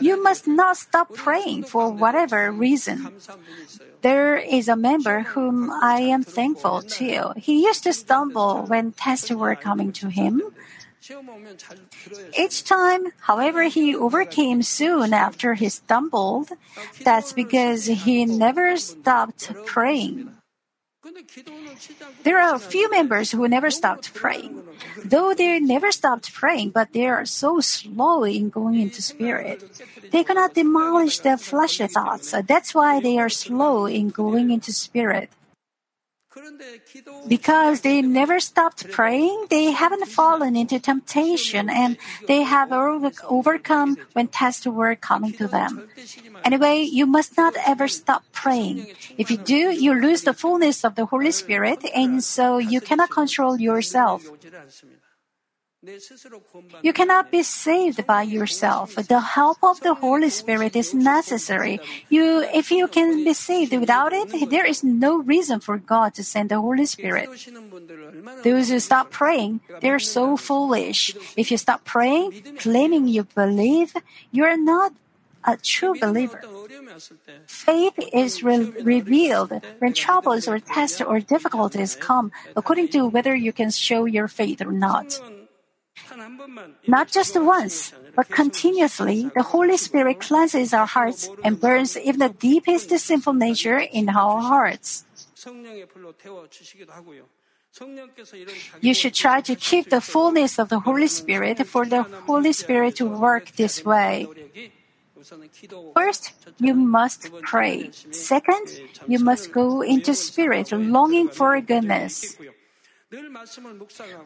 You 0.00 0.22
must 0.22 0.46
not 0.46 0.76
stop 0.76 1.12
praying 1.12 1.64
for 1.64 1.90
whatever 1.90 2.50
reason. 2.50 3.12
There 4.00 4.36
is 4.36 4.68
a 4.68 4.76
member 4.76 5.20
whom 5.20 5.70
I 5.70 6.00
am 6.00 6.22
thankful 6.22 6.80
to. 6.82 7.34
He 7.36 7.64
used 7.64 7.84
to 7.84 7.92
stumble 7.92 8.64
when 8.64 8.92
tests 8.92 9.30
were 9.30 9.54
coming 9.54 9.92
to 10.00 10.08
him. 10.08 10.42
Each 12.38 12.64
time, 12.64 13.12
however, 13.20 13.64
he 13.64 13.94
overcame 13.94 14.62
soon 14.62 15.12
after 15.12 15.54
he 15.54 15.68
stumbled. 15.68 16.50
That's 17.02 17.32
because 17.32 17.86
he 17.86 18.24
never 18.24 18.76
stopped 18.76 19.52
praying. 19.66 20.39
There 22.24 22.38
are 22.38 22.54
a 22.54 22.58
few 22.58 22.90
members 22.90 23.30
who 23.32 23.48
never 23.48 23.70
stopped 23.70 24.12
praying. 24.12 24.62
Though 25.02 25.32
they 25.32 25.58
never 25.58 25.92
stopped 25.92 26.32
praying, 26.32 26.70
but 26.70 26.92
they 26.92 27.06
are 27.06 27.24
so 27.24 27.60
slow 27.60 28.24
in 28.24 28.50
going 28.50 28.78
into 28.80 29.00
spirit. 29.00 29.64
They 30.10 30.24
cannot 30.24 30.54
demolish 30.54 31.20
their 31.20 31.38
fleshly 31.38 31.88
thoughts. 31.88 32.34
That's 32.46 32.74
why 32.74 33.00
they 33.00 33.18
are 33.18 33.30
slow 33.30 33.86
in 33.86 34.10
going 34.10 34.50
into 34.50 34.72
spirit. 34.72 35.30
Because 37.26 37.80
they 37.80 38.02
never 38.02 38.38
stopped 38.38 38.88
praying, 38.90 39.46
they 39.50 39.72
haven't 39.72 40.06
fallen 40.06 40.54
into 40.54 40.78
temptation 40.78 41.68
and 41.68 41.96
they 42.28 42.42
have 42.42 42.72
overcome 42.72 43.96
when 44.12 44.28
tests 44.28 44.66
were 44.66 44.94
coming 44.94 45.32
to 45.34 45.48
them. 45.48 45.88
Anyway, 46.44 46.82
you 46.82 47.06
must 47.06 47.36
not 47.36 47.54
ever 47.66 47.88
stop 47.88 48.22
praying. 48.32 48.86
If 49.18 49.30
you 49.30 49.38
do, 49.38 49.74
you 49.74 49.92
lose 49.92 50.22
the 50.22 50.34
fullness 50.34 50.84
of 50.84 50.94
the 50.94 51.06
Holy 51.06 51.32
Spirit 51.32 51.84
and 51.94 52.22
so 52.22 52.58
you 52.58 52.80
cannot 52.80 53.10
control 53.10 53.60
yourself. 53.60 54.22
You 56.82 56.92
cannot 56.92 57.30
be 57.30 57.42
saved 57.42 58.06
by 58.06 58.22
yourself. 58.22 58.96
The 58.96 59.20
help 59.20 59.58
of 59.62 59.80
the 59.80 59.94
Holy 59.94 60.28
Spirit 60.28 60.76
is 60.76 60.92
necessary. 60.92 61.80
You, 62.10 62.44
if 62.52 62.70
you 62.70 62.86
can 62.86 63.24
be 63.24 63.32
saved 63.32 63.72
without 63.72 64.12
it, 64.12 64.50
there 64.50 64.66
is 64.66 64.84
no 64.84 65.22
reason 65.22 65.60
for 65.60 65.78
God 65.78 66.12
to 66.14 66.24
send 66.24 66.50
the 66.50 66.60
Holy 66.60 66.84
Spirit. 66.84 67.30
Those 68.44 68.68
who 68.68 68.78
stop 68.78 69.10
praying, 69.10 69.60
they're 69.80 69.98
so 69.98 70.36
foolish. 70.36 71.16
If 71.36 71.50
you 71.50 71.56
stop 71.56 71.84
praying, 71.84 72.44
claiming 72.58 73.08
you 73.08 73.24
believe, 73.24 73.96
you 74.30 74.44
are 74.44 74.58
not 74.58 74.92
a 75.44 75.56
true 75.56 75.98
believer. 75.98 76.44
Faith 77.46 77.94
is 78.12 78.42
re- 78.42 78.72
revealed 78.82 79.62
when 79.78 79.94
troubles 79.94 80.46
or 80.46 80.60
tests 80.60 81.00
or 81.00 81.20
difficulties 81.20 81.96
come 81.96 82.32
according 82.54 82.88
to 82.88 83.06
whether 83.06 83.34
you 83.34 83.52
can 83.52 83.70
show 83.70 84.04
your 84.04 84.28
faith 84.28 84.60
or 84.60 84.72
not. 84.72 85.18
Not 86.86 87.08
just 87.08 87.40
once, 87.40 87.92
but 88.16 88.28
continuously, 88.28 89.30
the 89.34 89.42
Holy 89.42 89.76
Spirit 89.76 90.20
cleanses 90.20 90.74
our 90.74 90.86
hearts 90.86 91.28
and 91.44 91.60
burns 91.60 91.96
even 91.96 92.20
the 92.20 92.28
deepest 92.28 92.90
sinful 92.90 93.34
nature 93.34 93.78
in 93.78 94.08
our 94.08 94.40
hearts. 94.40 95.04
You 98.80 98.94
should 98.94 99.14
try 99.14 99.40
to 99.42 99.54
keep 99.54 99.90
the 99.90 100.00
fullness 100.00 100.58
of 100.58 100.68
the 100.68 100.80
Holy 100.80 101.06
Spirit 101.06 101.64
for 101.66 101.86
the 101.86 102.02
Holy 102.02 102.52
Spirit 102.52 102.96
to 102.96 103.06
work 103.06 103.52
this 103.52 103.84
way. 103.84 104.26
First, 105.94 106.32
you 106.58 106.74
must 106.74 107.30
pray. 107.42 107.90
Second, 108.10 108.80
you 109.06 109.18
must 109.18 109.52
go 109.52 109.82
into 109.82 110.14
spirit, 110.14 110.72
longing 110.72 111.28
for 111.28 111.60
goodness. 111.60 112.36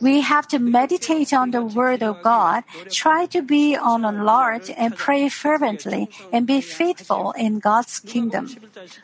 We 0.00 0.20
have 0.20 0.46
to 0.48 0.58
meditate 0.58 1.32
on 1.32 1.52
the 1.52 1.62
Word 1.62 2.02
of 2.02 2.20
God, 2.20 2.64
try 2.90 3.24
to 3.26 3.40
be 3.40 3.76
on 3.76 4.04
alert 4.04 4.68
and 4.76 4.94
pray 4.94 5.30
fervently 5.30 6.10
and 6.30 6.46
be 6.46 6.60
faithful 6.60 7.32
in 7.32 7.60
God's 7.60 8.00
kingdom. 8.00 8.52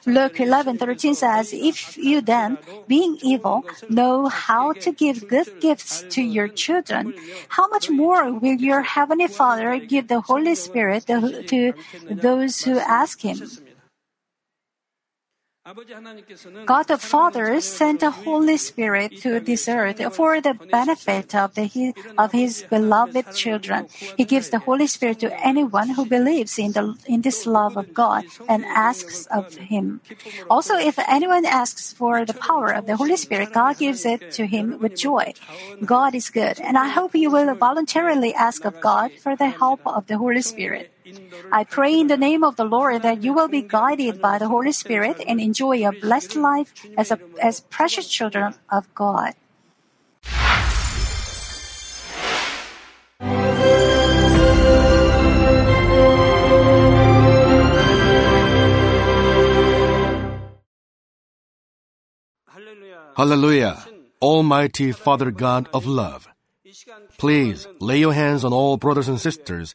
Luke 0.05 0.37
11:13 0.37 1.15
says, 1.15 1.55
"If 1.55 1.97
you 1.97 2.21
then, 2.21 2.59
being 2.89 3.17
evil, 3.23 3.65
know 3.89 4.29
how 4.29 4.75
to 4.85 4.93
give 4.93 5.27
good 5.27 5.49
gifts 5.61 6.05
to 6.11 6.21
your 6.21 6.49
children, 6.49 7.15
how 7.57 7.67
much 7.69 7.89
more 7.89 8.33
will 8.33 8.61
your 8.61 8.83
heavenly 8.83 9.29
Father 9.29 9.81
give 9.81 10.09
the 10.09 10.21
Holy 10.21 10.55
Spirit 10.55 11.09
to 11.09 11.73
those 12.11 12.69
who 12.69 12.77
ask 12.79 13.23
him?" 13.23 13.41
God 16.67 16.89
the 16.89 16.99
Father 16.99 17.61
sent 17.61 18.01
the 18.01 18.11
Holy 18.11 18.57
Spirit 18.57 19.21
to 19.23 19.41
this 19.41 19.69
earth 19.69 20.01
for 20.15 20.41
the 20.41 20.55
benefit 20.55 21.35
of, 21.35 21.55
the, 21.55 21.95
of 22.19 22.33
His 22.33 22.65
beloved 22.69 23.33
children. 23.35 23.87
He 24.17 24.25
gives 24.25 24.51
the 24.51 24.61
Holy 24.61 24.87
Spirit 24.87 25.21
to 25.21 25.47
anyone 25.47 25.91
who 25.91 26.07
believes 26.07 26.59
in, 26.59 26.73
the, 26.73 26.97
in 27.07 27.23
this 27.23 27.47
love 27.47 27.77
of 27.77 27.95
God 27.95 28.25
and 28.49 28.65
asks 28.65 29.27
of 29.27 29.55
Him. 29.55 30.01
Also, 30.49 30.75
if 30.77 30.99
anyone 31.09 31.45
asks 31.45 31.93
for 31.93 32.25
the 32.25 32.35
power 32.35 32.73
of 32.73 32.87
the 32.87 32.97
Holy 32.97 33.17
Spirit, 33.17 33.53
God 33.53 33.79
gives 33.79 34.05
it 34.05 34.31
to 34.33 34.47
him 34.47 34.79
with 34.81 34.97
joy. 34.97 35.33
God 35.85 36.15
is 36.15 36.31
good, 36.31 36.59
and 36.61 36.77
I 36.77 36.89
hope 36.89 37.15
you 37.15 37.31
will 37.31 37.55
voluntarily 37.55 38.35
ask 38.35 38.65
of 38.65 38.81
God 38.81 39.13
for 39.21 39.37
the 39.37 39.49
help 39.49 39.81
of 39.87 40.07
the 40.07 40.19
Holy 40.19 40.43
Spirit. 40.43 40.91
I 41.53 41.65
pray 41.65 41.99
in 41.99 42.07
the 42.07 42.17
name 42.17 42.45
of 42.45 42.57
the 42.57 42.65
Lord 42.65 43.03
that 43.03 43.23
you 43.23 43.33
will 43.33 43.49
be 43.49 43.63
guided 43.63 44.21
by 44.21 44.39
the 44.39 44.49
Holy 44.49 44.73
Spirit 44.73 45.21
and 45.27 45.41
enjoy 45.41 45.87
a 45.87 45.93
blessed 45.93 46.37
life 46.37 46.73
as, 46.97 47.11
a, 47.11 47.19
as 47.43 47.61
precious 47.61 48.09
children 48.09 48.55
of 48.71 48.93
God. 48.95 49.35
Hallelujah. 63.17 63.85
Almighty 64.23 64.93
Father 64.93 65.31
God 65.31 65.69
of 65.75 65.85
love. 65.85 66.27
Please 67.19 67.67
lay 67.79 67.99
your 67.99 68.15
hands 68.15 68.45
on 68.45 68.53
all 68.55 68.79
brothers 68.79 69.09
and 69.09 69.21
sisters 69.21 69.75